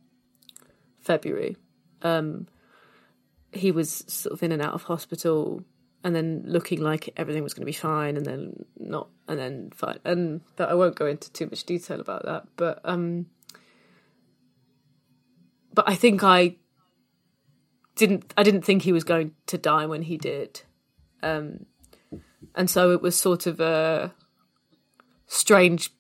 [1.01, 1.57] February.
[2.03, 2.49] Um,
[3.53, 5.63] he was sort of in and out of hospital,
[6.05, 9.71] and then looking like everything was going to be fine, and then not, and then
[9.75, 9.99] fine.
[10.05, 12.47] And but I won't go into too much detail about that.
[12.57, 13.27] But um,
[15.73, 16.57] but I think I
[17.97, 18.33] didn't.
[18.37, 20.63] I didn't think he was going to die when he did.
[21.23, 21.67] Um,
[22.55, 24.13] and so it was sort of a
[25.27, 25.91] strange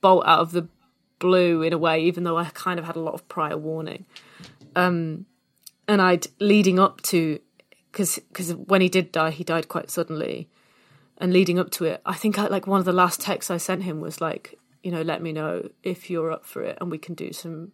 [0.00, 0.68] bolt out of the
[1.18, 4.06] blue in a way, even though I kind of had a lot of prior warning.
[4.74, 5.26] Um,
[5.88, 7.40] and I'd leading up to
[7.90, 10.50] because because when he did die, he died quite suddenly,
[11.18, 13.56] and leading up to it, I think I, like one of the last texts I
[13.56, 16.90] sent him was like, you know, let me know if you're up for it, and
[16.90, 17.72] we can do some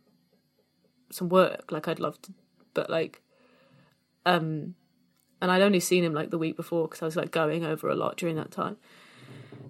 [1.10, 1.72] some work.
[1.72, 2.32] Like I'd love to,
[2.74, 3.22] but like,
[4.24, 4.74] um,
[5.40, 7.88] and I'd only seen him like the week before because I was like going over
[7.88, 8.76] a lot during that time.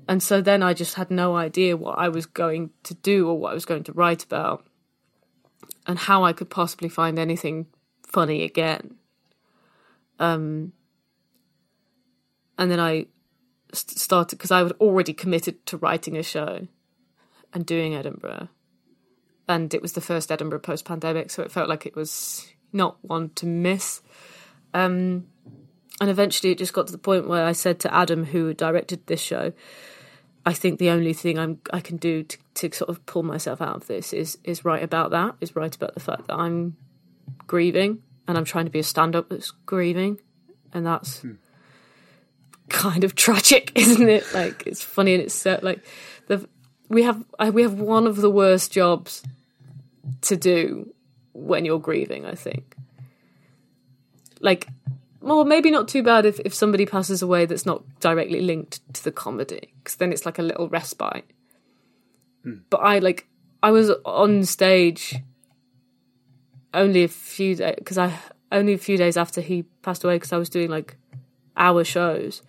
[0.09, 3.39] And so then I just had no idea what I was going to do or
[3.39, 4.67] what I was going to write about
[5.87, 7.67] and how I could possibly find anything
[8.07, 8.97] funny again.
[10.19, 10.73] Um,
[12.59, 13.07] and then I
[13.73, 16.67] st- started because I was already committed to writing a show
[17.53, 18.49] and doing Edinburgh.
[19.49, 22.97] And it was the first Edinburgh post pandemic, so it felt like it was not
[23.03, 24.01] one to miss.
[24.75, 25.27] Um,
[26.01, 29.07] and eventually it just got to the point where I said to Adam, who directed
[29.07, 29.53] this show,
[30.45, 33.61] I think the only thing I'm I can do to, to sort of pull myself
[33.61, 36.77] out of this is is write about that, is write about the fact that I'm
[37.47, 40.21] grieving and I'm trying to be a stand up that's grieving.
[40.75, 41.25] And that's
[42.69, 44.25] kind of tragic, isn't it?
[44.35, 45.85] Like it's funny and it's so, like
[46.29, 46.49] the
[46.89, 49.23] we have we have one of the worst jobs
[50.23, 50.93] to do
[51.33, 52.75] when you're grieving, I think.
[54.43, 54.69] Like
[55.23, 59.05] well, maybe not too bad if, if somebody passes away that's not directly linked to
[59.05, 61.25] the comedy, because then it's like a little respite.
[62.43, 62.57] Hmm.
[62.69, 63.29] But I like,
[63.63, 65.17] I was on stage
[66.75, 68.19] only a few days because I
[68.51, 70.97] only a few days after he passed away because I was doing like
[71.57, 72.43] hour shows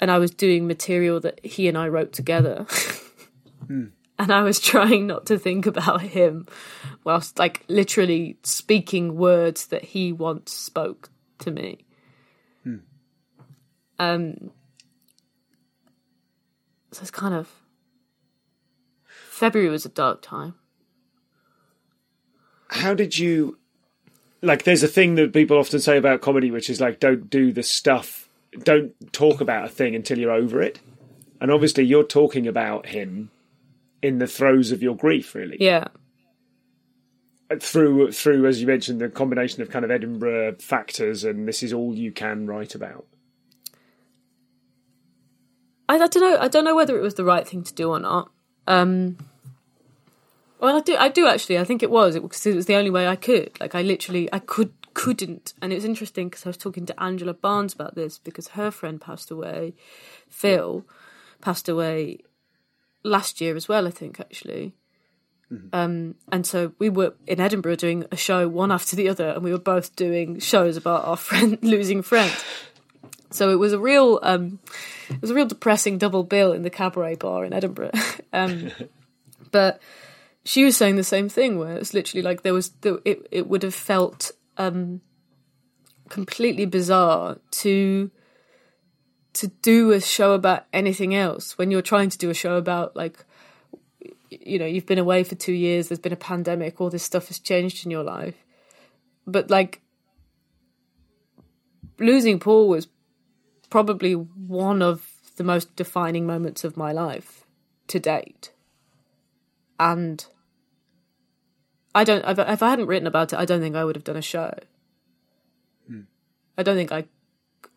[0.00, 2.66] and I was doing material that he and I wrote together.
[3.66, 3.88] Hmm.
[4.20, 6.46] And I was trying not to think about him
[7.04, 11.08] whilst like literally speaking words that he once spoke
[11.38, 11.86] to me.
[13.98, 14.50] Um
[16.92, 17.48] so it's kind of
[19.06, 20.54] February was a dark time.
[22.68, 23.56] How did you
[24.42, 24.64] like?
[24.64, 27.62] There's a thing that people often say about comedy, which is like, don't do the
[27.62, 28.28] stuff,
[28.64, 30.78] don't talk about a thing until you're over it.
[31.40, 33.30] And obviously, you're talking about him
[34.02, 35.56] in the throes of your grief, really.
[35.60, 35.88] Yeah.
[37.58, 41.72] Through, through, as you mentioned, the combination of kind of Edinburgh factors, and this is
[41.72, 43.06] all you can write about.
[45.88, 46.38] I, I don't know.
[46.38, 48.30] I don't know whether it was the right thing to do or not.
[48.68, 49.16] Um,
[50.60, 50.96] well, I do.
[50.96, 51.58] I do actually.
[51.58, 53.58] I think it was because it, was the only way I could.
[53.60, 55.54] Like, I literally, I could, couldn't.
[55.60, 58.70] And it was interesting because I was talking to Angela Barnes about this because her
[58.70, 59.74] friend passed away.
[60.28, 60.84] Phil
[61.40, 62.20] passed away
[63.02, 63.86] last year as well.
[63.86, 64.74] I think actually.
[65.72, 69.42] Um, and so we were in Edinburgh doing a show one after the other, and
[69.42, 72.44] we were both doing shows about our friend losing friends.
[73.30, 74.58] So it was a real, um,
[75.08, 77.92] it was a real depressing double bill in the cabaret bar in Edinburgh.
[78.32, 78.70] um,
[79.50, 79.80] but
[80.44, 83.48] she was saying the same thing, where it's literally like there was, there, it it
[83.48, 85.00] would have felt um,
[86.08, 88.10] completely bizarre to
[89.32, 92.96] to do a show about anything else when you're trying to do a show about
[92.96, 93.24] like
[94.30, 97.28] you know you've been away for two years there's been a pandemic all this stuff
[97.28, 98.36] has changed in your life.
[99.26, 99.80] But like
[101.98, 102.88] losing paul was
[103.68, 105.06] probably one of
[105.36, 107.44] the most defining moments of my life
[107.88, 108.52] to date.
[109.78, 110.24] And
[111.94, 114.16] i don't if I- hadn't written about it i don't think i would have done
[114.16, 114.58] a show.
[115.86, 116.02] Hmm.
[116.58, 117.04] I don't think i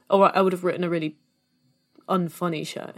[0.10, 1.18] or i would have written a really
[2.08, 2.94] unfunny show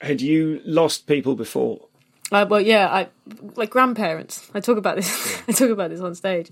[0.00, 1.88] Had you lost people before?
[2.32, 3.08] Uh, well, yeah, I
[3.56, 4.50] like grandparents.
[4.54, 5.42] I talk about this.
[5.48, 6.50] I talk about this on stage.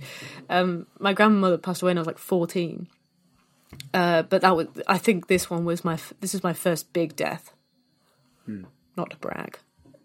[0.51, 2.87] Um, my grandmother passed away when I was like fourteen.
[3.95, 4.67] Uh, but that was.
[4.87, 5.99] I think this one was my.
[6.21, 7.53] This is my first big death.
[8.97, 9.59] Not to brag,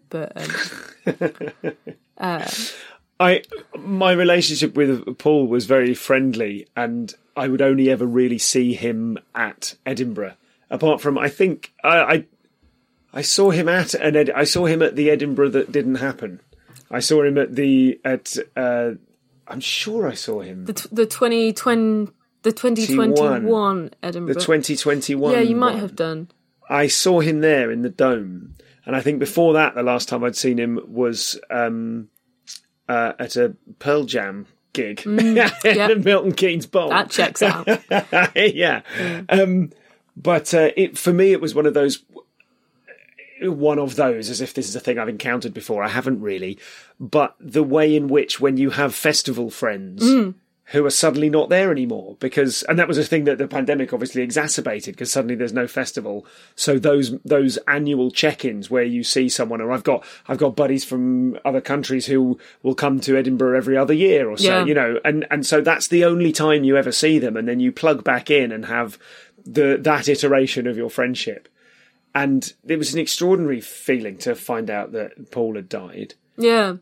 [0.08, 0.32] but
[2.16, 2.42] um,
[3.18, 3.42] I
[3.78, 9.18] my relationship with Paul was very friendly, and I would only ever really see him
[9.34, 10.34] at Edinburgh.
[10.70, 12.24] Apart from, I think I I,
[13.14, 16.40] I saw him at an Ed, I saw him at the Edinburgh that didn't happen.
[16.90, 18.36] I saw him at the at.
[18.54, 18.92] Uh,
[19.48, 22.12] I'm sure I saw him the t- the twenty twenty
[22.42, 24.34] the twenty twenty one Edinburgh.
[24.34, 25.32] the 2021.
[25.32, 25.80] yeah, you might one.
[25.80, 26.28] have done.
[26.68, 30.24] I saw him there in the dome, and I think before that, the last time
[30.24, 32.08] I'd seen him was um,
[32.88, 35.64] uh, at a Pearl Jam gig yep.
[35.64, 36.90] at Milton Keynes Bowl.
[36.90, 37.66] That checks out.
[38.36, 38.82] yeah,
[39.28, 39.72] um,
[40.16, 42.02] but uh, it for me, it was one of those.
[43.42, 45.82] One of those, as if this is a thing I've encountered before.
[45.82, 46.58] I haven't really,
[46.98, 50.34] but the way in which when you have festival friends
[50.70, 53.92] who are suddenly not there anymore because and that was a thing that the pandemic
[53.92, 56.26] obviously exacerbated because suddenly there's no festival.
[56.56, 60.84] So those those annual check-ins where you see someone or I've got I've got buddies
[60.84, 64.64] from other countries who will come to Edinburgh every other year or so Yeah.
[64.64, 67.60] you know and and so that's the only time you ever see them and then
[67.60, 68.98] you plug back in and have
[69.44, 71.48] the that iteration of your friendship.
[72.12, 76.14] And it was an extraordinary feeling to find out that Paul had died.
[76.38, 76.76] Yeah,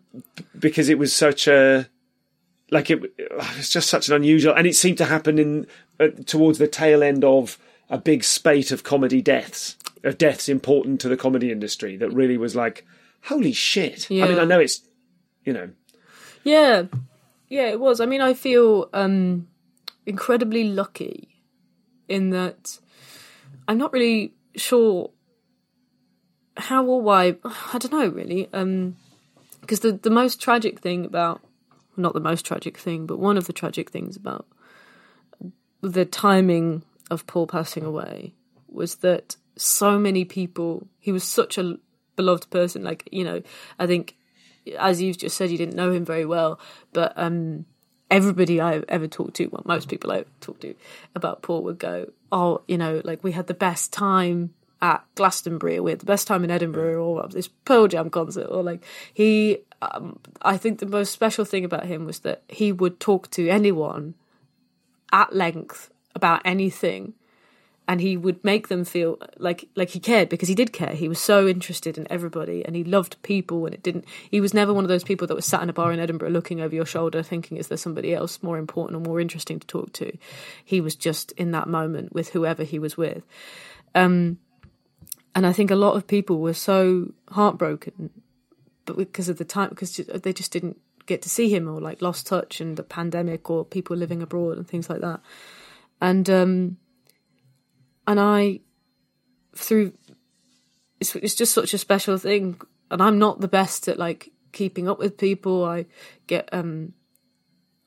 [0.59, 1.89] because it was such a
[2.71, 3.01] like it
[3.57, 5.67] it's just such an unusual and it seemed to happen in
[6.01, 7.59] uh, towards the tail end of
[7.91, 12.37] a big spate of comedy deaths of deaths important to the comedy industry that really
[12.37, 12.87] was like
[13.25, 14.83] holy shit i mean i know it's
[15.45, 15.71] you know
[16.45, 16.85] Yeah,
[17.49, 18.01] yeah, it was.
[18.01, 19.49] I mean, I feel um,
[20.07, 21.41] incredibly lucky
[22.09, 22.79] in that
[23.67, 25.11] I'm not really sure
[26.57, 27.37] how or why.
[27.73, 28.49] I don't know really,
[29.61, 31.41] because the the most tragic thing about
[31.97, 34.47] not the most tragic thing, but one of the tragic things about
[35.81, 38.35] the timing of Paul passing away
[38.69, 40.89] was that so many people.
[40.99, 41.79] He was such a
[42.17, 42.83] beloved person.
[42.83, 43.43] Like you know,
[43.79, 44.17] I think
[44.79, 46.59] as you've just said, you didn't know him very well,
[46.93, 47.67] but um,
[48.11, 50.75] everybody I've ever talked to, well, most people I've talked to
[51.15, 54.55] about Paul would go, "Oh, you know, like we had the best time
[54.85, 58.85] at Glastonbury, had the best time in Edinburgh, or this Pearl Jam concert, or like
[59.13, 63.31] he." Um, I think the most special thing about him was that he would talk
[63.33, 64.15] to anyone
[65.13, 67.15] at length about anything
[67.87, 70.95] and he would make them feel like like he cared because he did care.
[70.95, 74.55] He was so interested in everybody and he loved people and it didn't he was
[74.55, 76.75] never one of those people that was sat in a bar in Edinburgh looking over
[76.75, 80.17] your shoulder thinking is there somebody else more important or more interesting to talk to.
[80.65, 83.23] He was just in that moment with whoever he was with.
[83.95, 84.39] Um
[85.35, 88.11] and I think a lot of people were so heartbroken
[88.85, 92.03] but because of the time because they just didn't get to see him or like
[92.03, 95.21] lost touch and the pandemic or people living abroad and things like that.
[96.01, 96.77] And um
[98.07, 98.61] and I
[99.55, 99.93] through
[101.01, 102.61] it's it's just such a special thing
[102.91, 105.65] and I'm not the best at like keeping up with people.
[105.65, 105.87] I
[106.27, 106.95] get um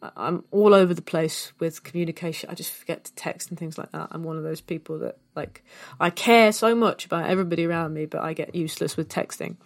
[0.02, 2.50] I'm all over the place with communication.
[2.50, 4.10] I just forget to text and things like that.
[4.12, 5.64] I'm one of those people that like
[6.00, 9.58] I care so much about everybody around me, but I get useless with texting.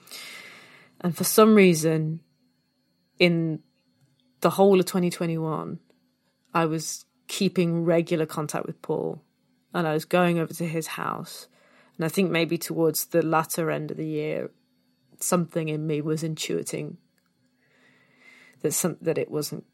[1.01, 2.21] And for some reason
[3.19, 3.59] in
[4.39, 5.79] the whole of 2021,
[6.53, 9.21] I was keeping regular contact with Paul
[9.73, 11.47] and I was going over to his house.
[11.97, 14.49] And I think maybe towards the latter end of the year,
[15.19, 16.97] something in me was intuiting
[18.61, 19.65] that some that it wasn't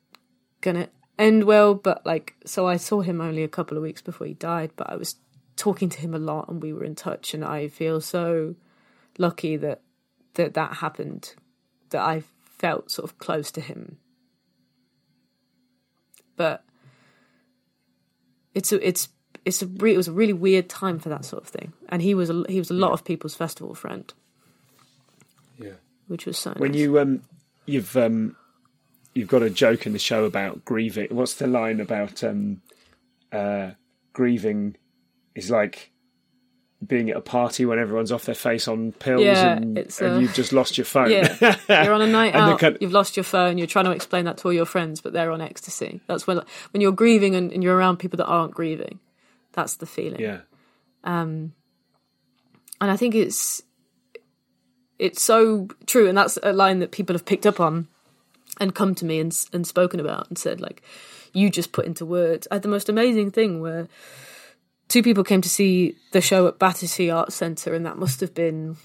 [0.61, 1.73] gonna end well.
[1.73, 4.89] But like, so I saw him only a couple of weeks before he died, but
[4.89, 5.15] I was
[5.55, 7.33] talking to him a lot, and we were in touch.
[7.33, 8.55] And I feel so
[9.17, 9.81] lucky that
[10.35, 11.35] that that happened,
[11.89, 12.23] that I
[12.57, 13.97] felt sort of close to him.
[16.35, 16.63] But
[18.53, 19.09] it's a, it's
[19.45, 22.01] it's a re- it was a really weird time for that sort of thing, and
[22.01, 22.93] he was a, he was a lot yeah.
[22.93, 24.13] of people's festival friend.
[25.57, 25.73] Yeah,
[26.07, 26.53] which was so.
[26.57, 26.81] When nice.
[26.81, 27.21] you um,
[27.65, 28.35] you've um,
[29.17, 31.07] you've got a joke in the show about grieving.
[31.09, 32.61] What's the line about um,
[33.31, 33.71] uh,
[34.13, 34.77] grieving?
[35.35, 35.91] Is like
[36.85, 40.19] being at a party when everyone's off their face on pills yeah, and, and uh,
[40.19, 41.09] you've just lost your phone.
[41.09, 42.59] Yeah, you're on a night out.
[42.59, 43.57] Kind of, you've lost your phone.
[43.57, 46.01] You're trying to explain that to all your friends, but they're on ecstasy.
[46.07, 46.41] That's when
[46.71, 48.99] when you're grieving and, and you're around people that aren't grieving.
[49.53, 50.21] That's the feeling.
[50.21, 50.41] Yeah.
[51.03, 51.53] Um,
[52.79, 53.63] and I think it's
[54.99, 57.87] it's so true, and that's a line that people have picked up on
[58.59, 60.81] and come to me and and spoken about and said like,
[61.33, 62.47] you just put into words.
[62.51, 63.87] I had the most amazing thing where
[64.87, 68.33] two people came to see the show at Battersea Arts Centre, and that must have
[68.33, 68.77] been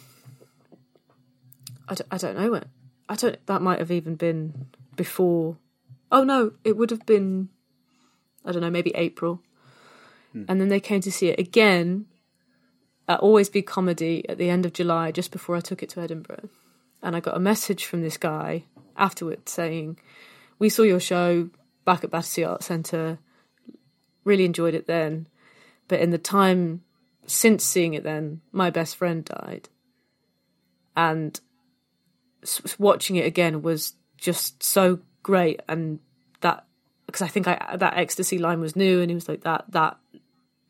[1.89, 2.64] I don't, I don't know when.
[3.09, 3.47] I don't.
[3.47, 4.66] That might have even been
[4.97, 5.59] before.
[6.11, 7.51] Oh no, it would have been.
[8.45, 9.43] I don't know, maybe April.
[10.33, 10.45] Hmm.
[10.49, 12.07] And then they came to see it again
[13.09, 16.01] at Always Be Comedy at the end of July, just before I took it to
[16.01, 16.49] Edinburgh.
[17.03, 18.64] And I got a message from this guy
[18.97, 19.99] afterwards saying,
[20.59, 21.51] We saw your show
[21.84, 23.18] back at Battersea Arts Centre,
[24.24, 25.28] really enjoyed it then.
[25.88, 26.82] But in the time
[27.26, 29.68] since seeing it then, my best friend died.
[30.97, 31.38] And
[32.78, 36.01] watching it again was just so great and
[36.40, 36.64] that
[37.07, 39.97] because I think I, that ecstasy line was new and he was like that that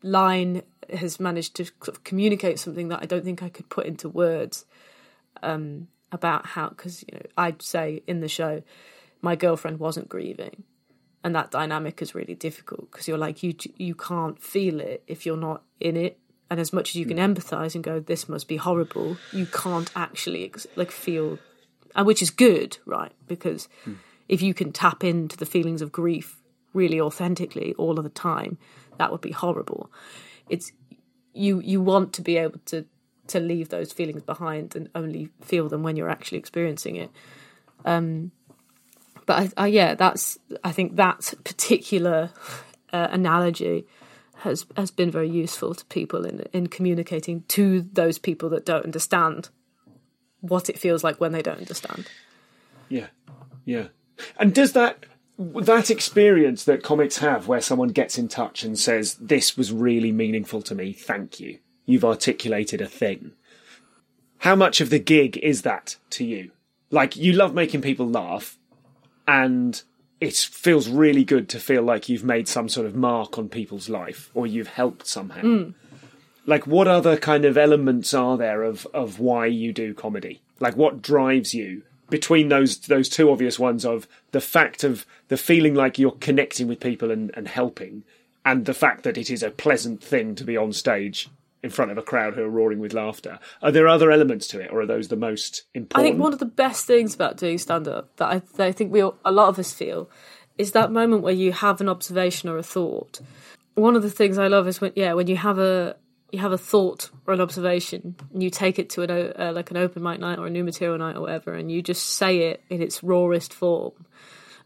[0.01, 0.61] line
[0.91, 1.65] has managed to
[2.03, 4.65] communicate something that I don't think I could put into words
[5.41, 8.63] um, about how because you know I'd say in the show
[9.21, 10.63] my girlfriend wasn't grieving
[11.23, 15.25] and that dynamic is really difficult because you're like you you can't feel it if
[15.25, 17.35] you're not in it and as much as you can mm.
[17.35, 21.39] empathize and go this must be horrible you can't actually like feel
[21.95, 23.97] and which is good right because mm.
[24.29, 26.41] if you can tap into the feelings of grief
[26.73, 28.57] really authentically all of the time
[28.97, 29.91] that would be horrible.
[30.49, 30.71] It's
[31.33, 32.85] you you want to be able to
[33.33, 37.11] to leave those feelings behind and only feel them when you're actually experiencing it.
[37.85, 38.31] Um,
[39.25, 42.31] but I, I, yeah, that's I think that particular
[42.91, 43.85] uh, analogy
[44.37, 48.85] has has been very useful to people in in communicating to those people that don't
[48.85, 49.49] understand
[50.41, 52.07] what it feels like when they don't understand.
[52.89, 53.07] Yeah,
[53.65, 53.87] yeah.
[54.37, 55.05] And does that
[55.37, 60.11] that experience that comics have where someone gets in touch and says, This was really
[60.11, 61.59] meaningful to me, thank you.
[61.85, 63.31] You've articulated a thing.
[64.39, 66.51] How much of the gig is that to you?
[66.91, 68.57] Like, you love making people laugh,
[69.27, 69.81] and
[70.19, 73.89] it feels really good to feel like you've made some sort of mark on people's
[73.89, 75.41] life or you've helped somehow.
[75.41, 75.73] Mm.
[76.45, 80.41] Like, what other kind of elements are there of, of why you do comedy?
[80.59, 85.37] Like, what drives you between those those two obvious ones of the fact of the
[85.37, 88.03] feeling like you're connecting with people and, and helping,
[88.45, 91.29] and the fact that it is a pleasant thing to be on stage
[91.63, 93.39] in front of a crowd who are roaring with laughter.
[93.61, 96.05] Are there other elements to it, or are those the most important?
[96.05, 98.71] I think one of the best things about doing stand up that I, that I
[98.73, 100.09] think we all, a lot of us feel
[100.57, 103.21] is that moment where you have an observation or a thought.
[103.75, 105.95] One of the things I love is when yeah when you have a
[106.31, 109.71] you have a thought or an observation and you take it to an uh, like
[109.71, 112.49] an open mic night or a new material night or whatever and you just say
[112.49, 113.93] it in its rawest form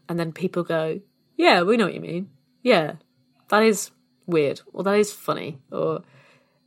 [0.08, 1.00] and then people go
[1.36, 2.30] yeah we know what you mean
[2.62, 2.94] yeah
[3.48, 3.90] that is
[4.26, 6.02] weird or that is funny or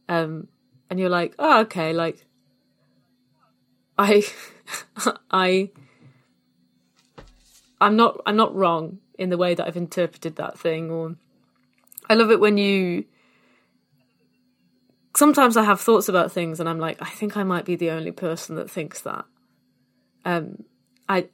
[0.10, 0.48] um,
[0.90, 2.26] and you're like, oh, okay, like
[3.98, 4.23] I,
[5.32, 5.69] I,
[7.80, 10.90] I'm not, I'm not wrong in the way that I've interpreted that thing.
[10.91, 11.15] Or
[12.10, 13.06] I love it when you.
[15.15, 17.91] Sometimes I have thoughts about things, and I'm like, I think I might be the
[17.91, 19.26] only person that thinks that.
[20.23, 20.64] Um,
[21.10, 21.28] I,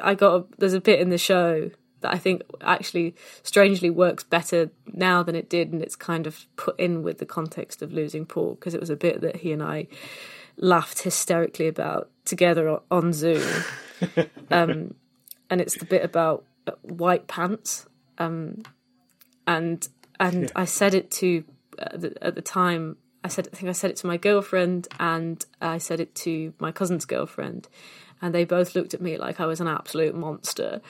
[0.00, 1.70] I got a, there's a bit in the show
[2.02, 6.46] that I think actually strangely works better now than it did, and it's kind of
[6.56, 9.52] put in with the context of losing Paul because it was a bit that he
[9.52, 9.86] and I
[10.56, 13.42] laughed hysterically about together on Zoom,
[14.50, 14.94] um,
[15.50, 17.86] and it's the bit about uh, white pants,
[18.18, 18.62] um,
[19.46, 19.88] and
[20.20, 20.48] and yeah.
[20.54, 21.44] I said it to
[21.78, 22.96] uh, the, at the time.
[23.24, 26.52] I said I think I said it to my girlfriend, and I said it to
[26.58, 27.68] my cousin's girlfriend,
[28.20, 30.80] and they both looked at me like I was an absolute monster.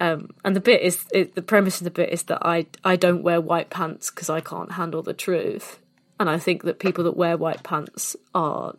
[0.00, 2.96] Um, and the bit is it, the premise of the bit is that I I
[2.96, 5.78] don't wear white pants because I can't handle the truth,
[6.18, 8.76] and I think that people that wear white pants are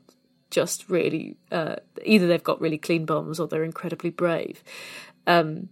[0.49, 4.63] just really uh, either they've got really clean bums or they're incredibly brave.
[5.27, 5.69] Um,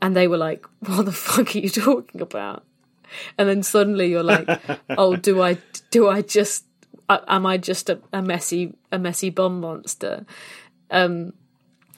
[0.00, 2.64] and they were like, "What the fuck are you talking about?"
[3.36, 4.48] And then suddenly you're like,
[4.88, 5.58] "Oh, do I
[5.90, 6.64] do I just
[7.08, 10.24] am I just a, a messy a messy bum monster?"
[10.90, 11.34] Um,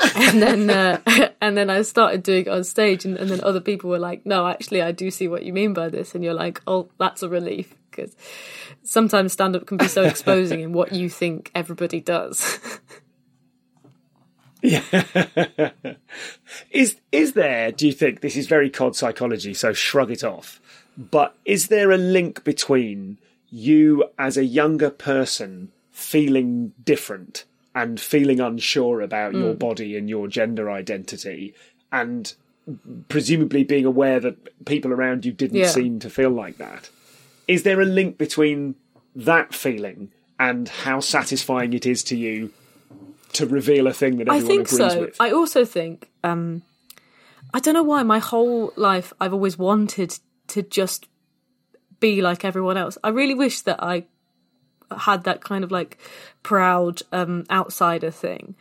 [0.01, 1.01] and then uh,
[1.41, 4.25] and then I started doing it on stage, and, and, then other people were like,
[4.25, 7.23] "No, actually, I do see what you mean by this," and you're like, "Oh, that's
[7.23, 8.15] a relief," because
[8.83, 12.61] sometimes stand up can be so exposing in what you think everybody does.
[14.62, 14.83] yeah,
[16.70, 17.73] is is there?
[17.73, 19.55] Do you think this is very cod psychology?
[19.55, 20.61] So shrug it off.
[20.97, 23.19] But is there a link between
[23.51, 27.45] you as a younger person feeling different?
[27.79, 29.39] And feeling unsure about mm.
[29.39, 31.55] your body and your gender identity
[31.93, 32.35] and
[33.09, 35.69] presumably being aware that people around you didn't yeah.
[35.69, 36.91] seem to feel like that.
[37.47, 38.75] Is there a link between
[39.15, 40.11] that feeling
[40.41, 42.53] and how satisfying it is to you
[43.35, 45.01] to reveal a thing that everyone I think agrees so.
[45.03, 45.17] with?
[45.21, 46.63] I also think um,
[47.55, 50.19] I don't know why my whole life I've always wanted
[50.49, 51.07] to just
[52.01, 52.99] be like everyone else.
[53.05, 54.07] I really wish that I
[54.97, 55.98] had that kind of like
[56.43, 58.55] proud um, outsider thing.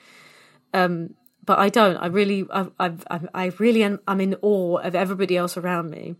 [0.73, 1.95] Um, but I don't.
[1.97, 2.91] I really, I, I,
[3.33, 3.99] I really am.
[4.07, 6.15] I'm in awe of everybody else around me,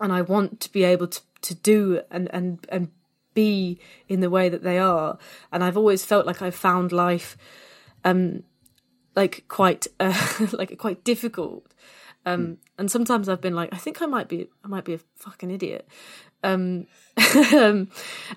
[0.00, 2.88] and I want to be able to to do and and and
[3.34, 3.78] be
[4.08, 5.18] in the way that they are.
[5.52, 7.36] And I've always felt like I've found life,
[8.02, 8.44] um,
[9.14, 11.73] like quite uh, like quite difficult.
[12.26, 12.56] Um, mm.
[12.78, 15.50] and sometimes I've been like, I think I might be, I might be a fucking
[15.50, 15.86] idiot.
[16.42, 16.86] Um,
[17.36, 17.88] um,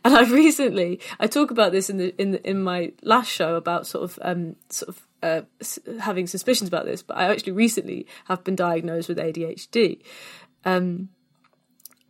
[0.05, 3.55] and I recently I talk about this in the in the, in my last show
[3.55, 5.41] about sort of um, sort of uh,
[5.99, 10.01] having suspicions about this, but I actually recently have been diagnosed with ADHD.
[10.63, 11.09] Um,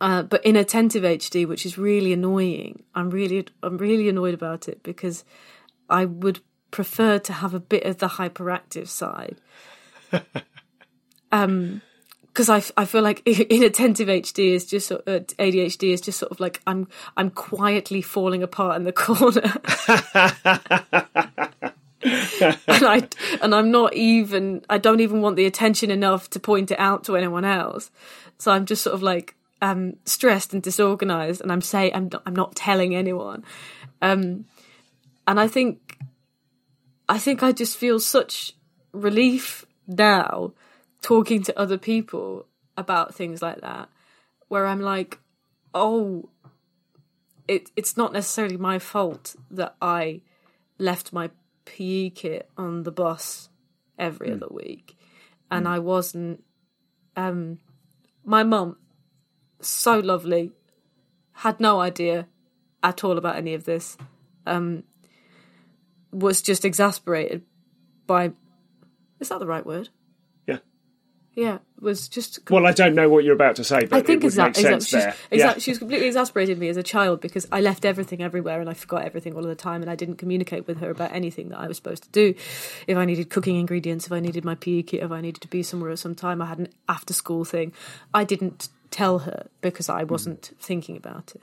[0.00, 2.84] uh, but inattentive HD, which is really annoying.
[2.94, 5.24] I'm really, I'm really annoyed about it because
[5.90, 6.40] I would
[6.70, 9.40] prefer to have a bit of the hyperactive side.
[11.32, 11.82] um,
[12.38, 16.38] because I, I feel like inattentive HD is just uh, ADHD is just sort of
[16.38, 16.86] like I'm
[17.16, 19.42] I'm quietly falling apart in the corner.
[22.68, 23.08] and I
[23.42, 27.02] and I'm not even I don't even want the attention enough to point it out
[27.04, 27.90] to anyone else.
[28.38, 32.22] So I'm just sort of like um stressed and disorganized and I'm saying I'm not,
[32.24, 33.42] I'm not telling anyone.
[34.00, 34.44] Um
[35.26, 35.98] and I think
[37.08, 38.54] I think I just feel such
[38.92, 40.52] relief now
[41.02, 42.46] talking to other people
[42.76, 43.88] about things like that
[44.48, 45.18] where I'm like,
[45.74, 46.30] oh,
[47.46, 50.20] it it's not necessarily my fault that I
[50.78, 51.30] left my
[51.64, 53.48] PE kit on the bus
[53.98, 54.36] every mm.
[54.36, 54.96] other week,
[55.50, 55.70] and mm.
[55.70, 56.44] I wasn't.
[57.16, 57.58] Um,
[58.24, 58.76] my mum,
[59.60, 60.52] so lovely,
[61.32, 62.28] had no idea
[62.82, 63.96] at all about any of this.
[64.46, 64.84] Um,
[66.12, 67.42] was just exasperated
[68.06, 68.32] by.
[69.20, 69.88] Is that the right word?
[71.38, 72.50] Yeah, was just.
[72.50, 74.80] Well, I don't know what you're about to say, but I think it exa- exa-
[74.80, 75.14] she's, there.
[75.30, 75.58] Exa- yeah.
[75.58, 78.74] She was completely exasperated me as a child because I left everything everywhere and I
[78.74, 81.60] forgot everything all of the time, and I didn't communicate with her about anything that
[81.60, 82.34] I was supposed to do.
[82.88, 85.48] If I needed cooking ingredients, if I needed my PE kit, if I needed to
[85.48, 87.72] be somewhere at some time, I had an after school thing.
[88.12, 90.58] I didn't tell her because I wasn't mm.
[90.58, 91.42] thinking about it,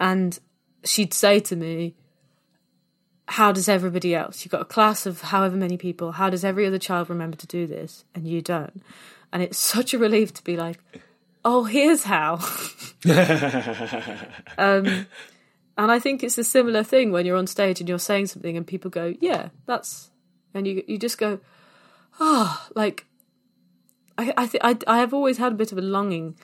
[0.00, 0.38] and
[0.84, 1.94] she'd say to me,
[3.32, 4.44] how does everybody else?
[4.44, 6.12] You've got a class of however many people.
[6.12, 8.82] How does every other child remember to do this and you don't?
[9.32, 10.78] And it's such a relief to be like,
[11.42, 12.34] oh, here's how.
[14.58, 15.06] um,
[15.78, 18.54] and I think it's a similar thing when you're on stage and you're saying something
[18.54, 20.10] and people go, yeah, that's,
[20.52, 21.40] and you you just go,
[22.20, 23.06] oh, like,
[24.18, 26.36] I I, th- I I have always had a bit of a longing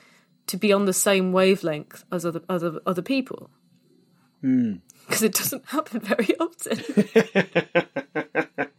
[0.46, 3.50] to be on the same wavelength as other other other people.
[4.40, 6.78] Because it doesn't happen very often.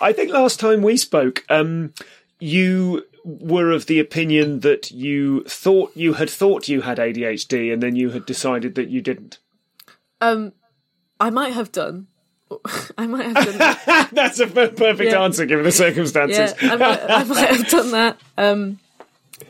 [0.00, 1.92] I think last time we spoke, um,
[2.38, 7.82] you were of the opinion that you thought you had thought you had ADHD and
[7.82, 9.38] then you had decided that you didn't.
[10.20, 10.52] um,
[11.20, 12.06] I might have done.
[12.98, 14.08] I might have done that.
[14.12, 15.22] That's a perfect Yeah.
[15.22, 16.54] answer given the circumstances.
[16.62, 18.20] Yeah, I might, I might have done that.
[18.38, 18.78] Um,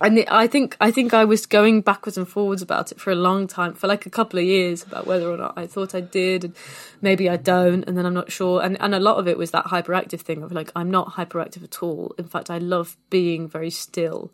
[0.00, 3.16] and I think I think I was going backwards and forwards about it for a
[3.16, 6.00] long time, for like a couple of years, about whether or not I thought I
[6.00, 6.56] did, and
[7.00, 8.62] maybe I don't, and then I'm not sure.
[8.62, 11.64] And and a lot of it was that hyperactive thing of like I'm not hyperactive
[11.64, 12.14] at all.
[12.18, 14.32] In fact, I love being very still.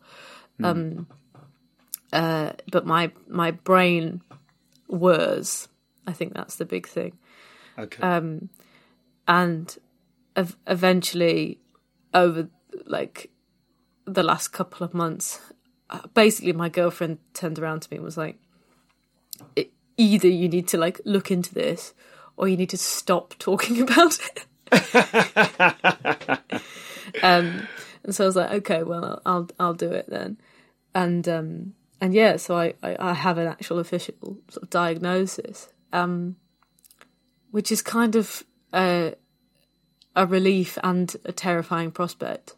[0.63, 1.09] Um,
[2.13, 4.23] uh, but my my brain
[4.89, 5.69] whirs.
[6.07, 7.19] I think that's the big thing
[7.79, 8.03] Okay.
[8.03, 8.51] Um,
[9.27, 9.77] and
[10.37, 11.59] ev- eventually
[12.13, 12.49] over
[12.87, 13.31] like
[14.07, 15.41] the last couple of months
[16.15, 18.39] basically my girlfriend turned around to me and was like
[19.57, 21.95] "E- either you need to like look into this
[22.37, 24.45] or you need to stop talking about it
[27.23, 27.67] um
[28.03, 30.37] and so i was like okay well i'll i'll do it then
[30.95, 35.69] and um and yeah so i i, I have an actual official sort of diagnosis
[35.93, 36.37] um
[37.51, 39.13] which is kind of uh
[40.17, 42.55] a relief and a terrifying prospect.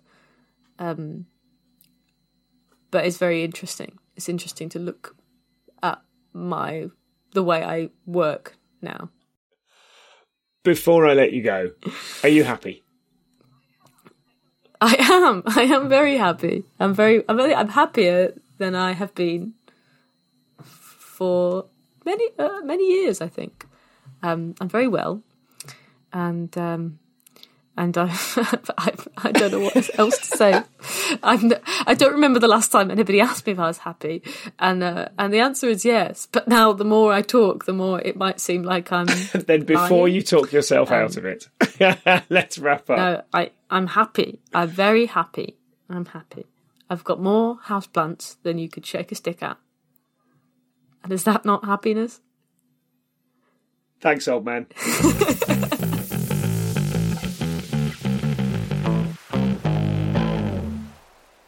[0.78, 1.27] Um,
[2.90, 3.98] but it's very interesting.
[4.16, 5.16] It's interesting to look
[5.82, 6.00] at
[6.32, 6.88] my
[7.32, 9.10] the way I work now.
[10.62, 11.70] Before I let you go,
[12.22, 12.82] are you happy?
[14.80, 15.42] I am.
[15.46, 16.64] I am very happy.
[16.80, 17.24] I'm very.
[17.28, 17.54] I'm very.
[17.54, 19.54] I'm happier than I have been
[20.62, 21.66] for
[22.04, 23.20] many uh, many years.
[23.20, 23.66] I think.
[24.22, 25.22] Um, I'm very well,
[26.12, 26.98] and um,
[27.77, 28.09] and I,
[28.78, 30.62] I I don't know what else to say.
[31.23, 31.53] I'm.
[31.86, 34.23] I don't remember the last time anybody asked me if I was happy,
[34.59, 36.27] and uh, and the answer is yes.
[36.31, 39.07] But now the more I talk, the more it might seem like I'm.
[39.47, 40.15] Then before lying.
[40.15, 41.48] you talk yourself out of it,
[42.31, 42.98] let's wrap up.
[42.98, 44.40] No, I, I'm happy.
[44.55, 45.57] I'm very happy.
[45.89, 46.47] I'm happy.
[46.89, 49.59] I've got more houseplants than you could shake a stick at.
[51.05, 52.20] And is that not happiness?
[54.01, 54.66] Thanks, old man.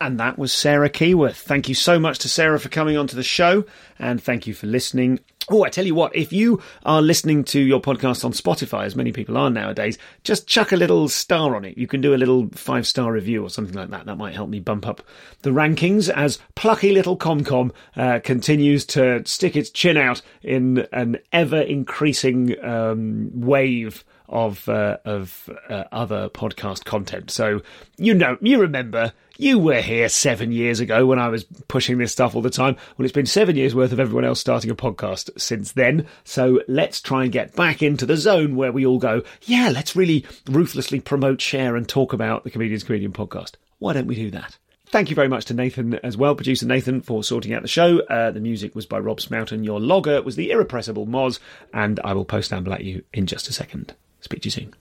[0.01, 1.37] And that was Sarah Keyworth.
[1.37, 3.65] Thank you so much to Sarah for coming onto the show,
[3.99, 5.19] and thank you for listening.
[5.51, 8.95] Oh, I tell you what, if you are listening to your podcast on Spotify, as
[8.95, 11.79] many people are nowadays, just chuck a little star on it.
[11.79, 14.07] You can do a little five star review or something like that.
[14.07, 15.03] That might help me bump up
[15.43, 21.19] the rankings as plucky little ComCom uh, continues to stick its chin out in an
[21.33, 27.31] ever increasing um, wave of uh, of uh, other podcast content.
[27.31, 27.63] So
[27.97, 32.13] you know, you remember, you were here seven years ago when I was pushing this
[32.13, 32.77] stuff all the time.
[32.97, 36.07] Well, it's been seven years worth of everyone else starting a podcast since then.
[36.25, 39.97] So let's try and get back into the zone where we all go, yeah, let's
[39.97, 43.53] really ruthlessly promote, share, and talk about the Comedians Comedian podcast.
[43.79, 44.59] Why don't we do that?
[44.91, 48.01] Thank you very much to Nathan as well, producer Nathan, for sorting out the show.
[48.01, 49.63] Uh, the music was by Rob Smoughton.
[49.63, 51.39] Your logger was the irrepressible Moz,
[51.75, 53.95] and I will post amble at you in just a second.
[54.21, 54.75] Speak to you soon.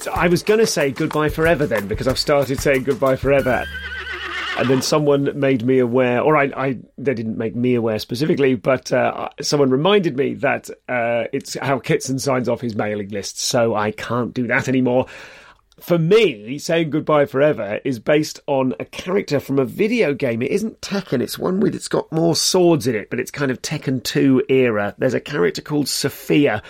[0.00, 3.64] So I was going to say goodbye forever then, because I've started saying goodbye forever.
[4.58, 8.54] And then someone made me aware, or I, I they didn't make me aware specifically,
[8.54, 13.38] but uh, someone reminded me that uh, it's how Kitson signs off his mailing list,
[13.38, 15.06] so I can't do that anymore
[15.80, 20.40] for me, saying goodbye forever is based on a character from a video game.
[20.40, 23.50] It isn't Tekken, it's one with it's got more swords in it, but it's kind
[23.50, 24.94] of Tekken 2 era.
[24.98, 26.62] There's a character called Sophia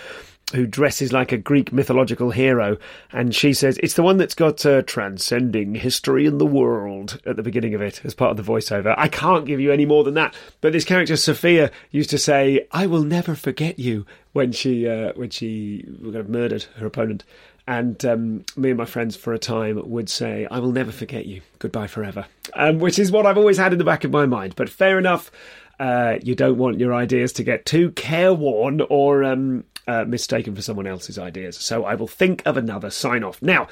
[0.53, 2.77] who dresses like a Greek mythological hero,
[3.11, 7.35] and she says it's the one that's got uh, transcending history in the world at
[7.35, 8.93] the beginning of it as part of the voiceover.
[8.97, 12.65] I can't give you any more than that, but this character Sophia used to say,
[12.71, 17.25] "I will never forget you" when she uh, when she murdered her opponent.
[17.67, 21.25] And um, me and my friends for a time would say, I will never forget
[21.25, 21.41] you.
[21.59, 22.25] Goodbye forever.
[22.53, 24.55] Um, which is what I've always had in the back of my mind.
[24.55, 25.29] But fair enough,
[25.79, 30.61] uh, you don't want your ideas to get too careworn or um, uh, mistaken for
[30.61, 31.57] someone else's ideas.
[31.57, 33.41] So I will think of another sign off.
[33.41, 33.67] Now,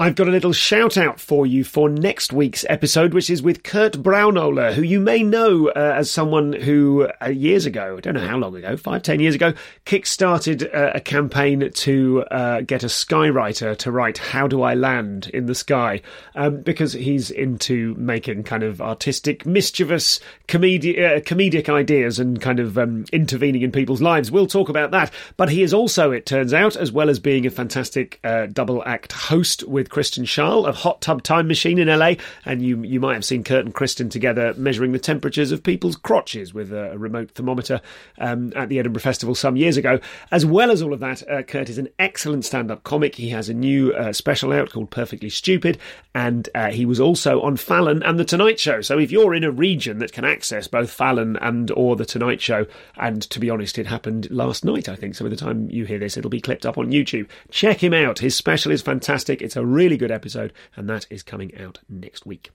[0.00, 3.64] I've got a little shout out for you for next week's episode, which is with
[3.64, 8.14] Kurt Braunohler, who you may know uh, as someone who uh, years ago, I don't
[8.14, 9.54] know how long ago, five, ten years ago,
[9.86, 15.32] kick-started uh, a campaign to uh, get a skywriter to write "How Do I Land
[15.34, 16.00] in the Sky,"
[16.36, 22.60] um, because he's into making kind of artistic, mischievous, comedi- uh, comedic ideas and kind
[22.60, 24.30] of um, intervening in people's lives.
[24.30, 27.46] We'll talk about that, but he is also, it turns out, as well as being
[27.46, 31.78] a fantastic uh, double act host with with Kristen Schaal of Hot Tub Time Machine
[31.78, 35.50] in LA, and you you might have seen Kurt and Kristen together measuring the temperatures
[35.50, 37.80] of people's crotches with a, a remote thermometer
[38.18, 39.98] um, at the Edinburgh Festival some years ago.
[40.30, 43.14] As well as all of that, uh, Kurt is an excellent stand-up comic.
[43.14, 45.78] He has a new uh, special out called Perfectly Stupid,
[46.14, 48.82] and uh, he was also on Fallon and the Tonight Show.
[48.82, 52.42] So if you're in a region that can access both Fallon and or the Tonight
[52.42, 52.66] Show,
[52.96, 55.14] and to be honest, it happened last night, I think.
[55.14, 57.28] So by the time you hear this, it'll be clipped up on YouTube.
[57.50, 58.18] Check him out.
[58.18, 59.40] His special is fantastic.
[59.40, 62.50] It's a really good episode, and that is coming out next week.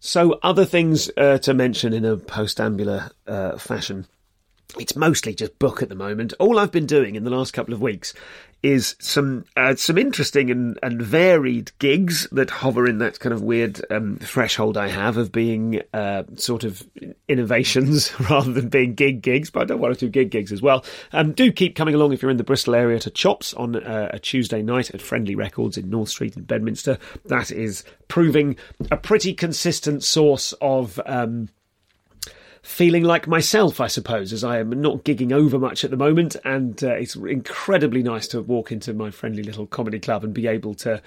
[0.00, 4.06] So, other things uh, to mention in a postambular uh, fashion.
[4.78, 6.34] It's mostly just book at the moment.
[6.38, 8.12] All I've been doing in the last couple of weeks
[8.64, 13.42] is some uh, some interesting and, and varied gigs that hover in that kind of
[13.42, 16.82] weird um, threshold I have of being uh, sort of
[17.28, 19.50] innovations rather than being gig gigs.
[19.50, 20.82] But I don't want to do gig gigs as well.
[21.12, 24.08] Um, do keep coming along if you're in the Bristol area to Chops on uh,
[24.14, 26.96] a Tuesday night at Friendly Records in North Street in Bedminster.
[27.26, 28.56] That is proving
[28.90, 30.98] a pretty consistent source of.
[31.04, 31.50] Um,
[32.64, 36.34] feeling like myself, I suppose, as I am not gigging over much at the moment.
[36.44, 40.46] And uh, it's incredibly nice to walk into my friendly little comedy club and be
[40.46, 41.02] able to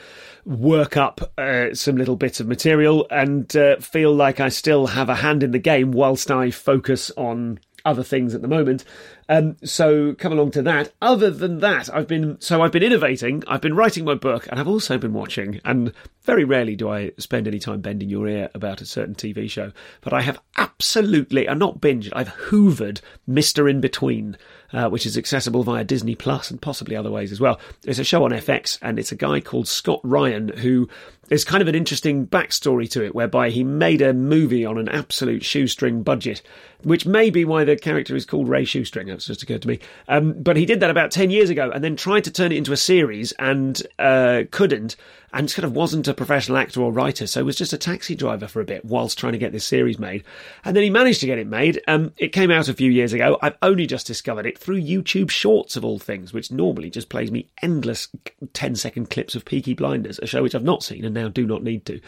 [0.45, 5.09] work up uh, some little bits of material and uh, feel like I still have
[5.09, 8.83] a hand in the game whilst I focus on other things at the moment.
[9.29, 10.93] Um, so come along to that.
[11.01, 13.43] Other than that, I've been so I've been innovating.
[13.47, 15.59] I've been writing my book, and I've also been watching.
[15.65, 19.49] And very rarely do I spend any time bending your ear about a certain TV
[19.49, 22.11] show, but I have absolutely, I'm not binged.
[22.13, 24.37] I've hoovered Mister In Between,
[24.73, 27.59] uh, which is accessible via Disney Plus and possibly other ways as well.
[27.85, 30.89] It's a show on FX, and it's a guy called Scott Ryan who
[31.27, 34.89] there's kind of an interesting backstory to it, whereby he made a movie on an
[34.89, 36.41] absolute shoestring budget,
[36.83, 39.07] which may be why the character is called Ray Shoestring.
[39.07, 39.79] That's just occurred to me.
[40.07, 42.57] Um, but he did that about 10 years ago and then tried to turn it
[42.57, 44.95] into a series and uh, couldn't
[45.33, 48.47] and kind of wasn't a professional actor or writer, so was just a taxi driver
[48.47, 50.23] for a bit whilst trying to get this series made.
[50.63, 51.81] And then he managed to get it made.
[51.87, 53.37] Um, it came out a few years ago.
[53.41, 57.29] I've only just discovered it through YouTube Shorts of all things, which normally just plays
[57.29, 58.07] me endless
[58.53, 61.45] 10 second clips of Peaky Blinders, a show which I've not seen and now do
[61.45, 61.99] not need to.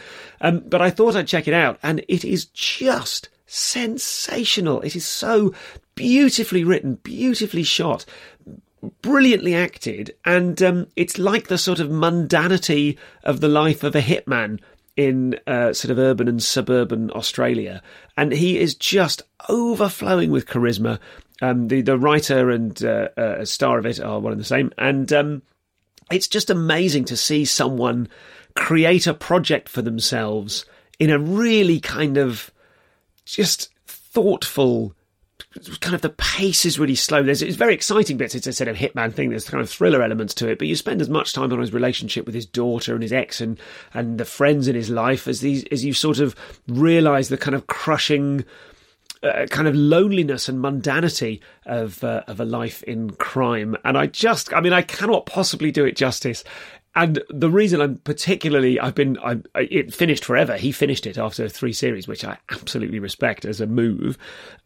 [0.42, 4.82] Um, but I thought I'd check it out, and it is just sensational.
[4.82, 5.54] It is so
[5.96, 8.06] beautifully written, beautifully shot
[9.02, 14.02] brilliantly acted, and um, it's like the sort of mundanity of the life of a
[14.02, 14.60] hitman
[14.96, 17.82] in uh, sort of urban and suburban Australia,
[18.18, 21.00] and he is just overflowing with charisma.
[21.42, 24.72] Um, the the writer and uh, uh, star of it are one and the same,
[24.78, 25.42] and um,
[26.12, 28.10] it's just amazing to see someone
[28.56, 30.66] create a project for themselves
[31.00, 32.52] in a really kind of
[33.26, 34.94] just thoughtful
[35.80, 37.24] kind of the pace is really slow.
[37.24, 38.36] There's it's very exciting bits.
[38.36, 39.30] It's a sort of hitman thing.
[39.30, 41.74] There's kind of thriller elements to it, but you spend as much time on his
[41.74, 43.60] relationship with his daughter and his ex and
[43.94, 46.36] and the friends in his life as these as you sort of
[46.68, 48.46] realise the kind of crushing.
[49.22, 54.06] Uh, kind of loneliness and mundanity of uh, of a life in crime, and I
[54.06, 56.46] just, I mean, I cannot possibly do it justice
[57.00, 60.58] and the reason I'm particularly, I've been, I, it finished forever.
[60.58, 64.18] He finished it after three series, which I absolutely respect as a move.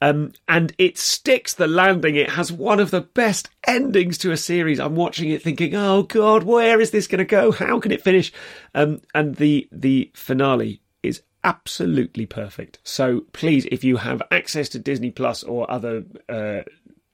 [0.02, 2.16] Um, and it sticks the landing.
[2.16, 4.80] It has one of the best endings to a series.
[4.80, 7.52] I'm watching it thinking, oh God, where is this going to go?
[7.52, 8.34] How can it finish?
[8.74, 12.80] Um, and the, the finale is absolutely perfect.
[12.84, 16.62] So please, if you have access to Disney Plus or other, uh,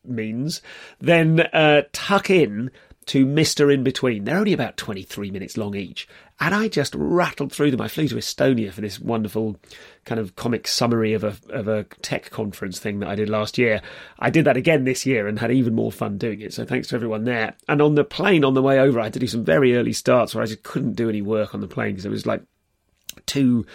[0.06, 0.62] means,
[1.00, 2.72] then uh, tuck in
[3.10, 3.74] to Mr.
[3.74, 4.24] In Between.
[4.24, 6.08] They're only about 23 minutes long each.
[6.40, 7.82] And I just rattled through them.
[7.82, 9.60] I flew to Estonia for this wonderful
[10.06, 13.58] kind of comic summary of a, of a tech conference thing that I did last
[13.58, 13.82] year.
[14.20, 16.54] I did that again this year and had even more fun doing it.
[16.54, 17.56] So thanks to everyone there.
[17.68, 19.94] And on the plane on the way over, I had to do some very early
[19.94, 22.44] starts where I just couldn't do any work on the plane because it was like
[23.26, 23.66] two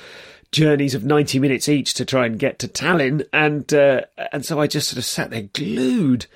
[0.52, 3.27] journeys of 90 minutes each to try and get to Tallinn.
[3.32, 6.27] And, uh, and so I just sort of sat there glued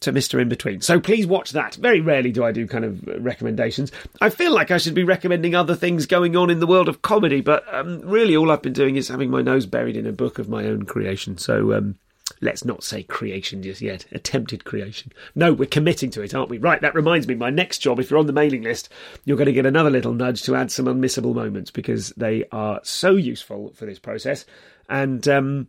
[0.00, 0.40] to Mr.
[0.40, 0.80] In Between.
[0.80, 1.74] So please watch that.
[1.74, 3.92] Very rarely do I do kind of recommendations.
[4.20, 7.02] I feel like I should be recommending other things going on in the world of
[7.02, 10.12] comedy, but um, really all I've been doing is having my nose buried in a
[10.12, 11.36] book of my own creation.
[11.36, 11.96] So um,
[12.40, 14.06] let's not say creation just yet.
[14.12, 15.12] Attempted creation.
[15.34, 16.58] No, we're committing to it, aren't we?
[16.58, 18.88] Right, that reminds me, my next job, if you're on the mailing list,
[19.24, 22.80] you're going to get another little nudge to add some unmissable moments because they are
[22.82, 24.46] so useful for this process.
[24.88, 25.66] And um,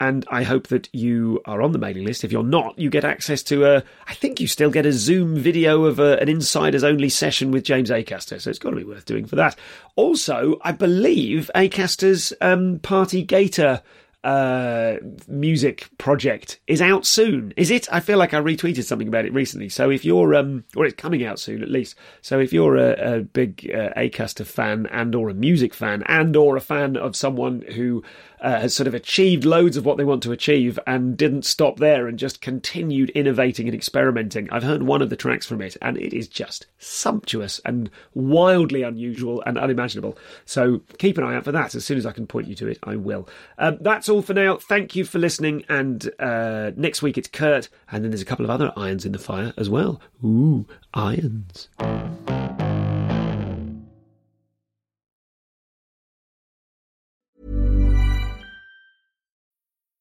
[0.00, 2.24] and I hope that you are on the mailing list.
[2.24, 3.82] If you're not, you get access to a.
[4.06, 7.64] I think you still get a Zoom video of a, an insiders only session with
[7.64, 9.56] James Acaster, so it's got to be worth doing for that.
[9.96, 13.82] Also, I believe Acaster's um, Party Gator
[14.26, 14.96] uh,
[15.28, 17.54] music project is out soon.
[17.56, 17.86] Is it?
[17.92, 19.68] I feel like I retweeted something about it recently.
[19.68, 21.94] So if you're, um, or it's coming out soon at least.
[22.22, 26.34] So if you're a, a big uh, Acaster fan and or a music fan and
[26.36, 28.02] or a fan of someone who
[28.40, 31.78] uh, has sort of achieved loads of what they want to achieve and didn't stop
[31.78, 34.48] there and just continued innovating and experimenting.
[34.50, 38.82] I've heard one of the tracks from it and it is just sumptuous and wildly
[38.82, 40.18] unusual and unimaginable.
[40.44, 41.74] So keep an eye out for that.
[41.74, 43.28] As soon as I can point you to it, I will.
[43.58, 44.56] Um, that's all for now.
[44.56, 45.64] Thank you for listening.
[45.68, 49.12] And uh, next week it's Kurt, and then there's a couple of other irons in
[49.12, 50.00] the fire as well.
[50.24, 51.68] Ooh, irons.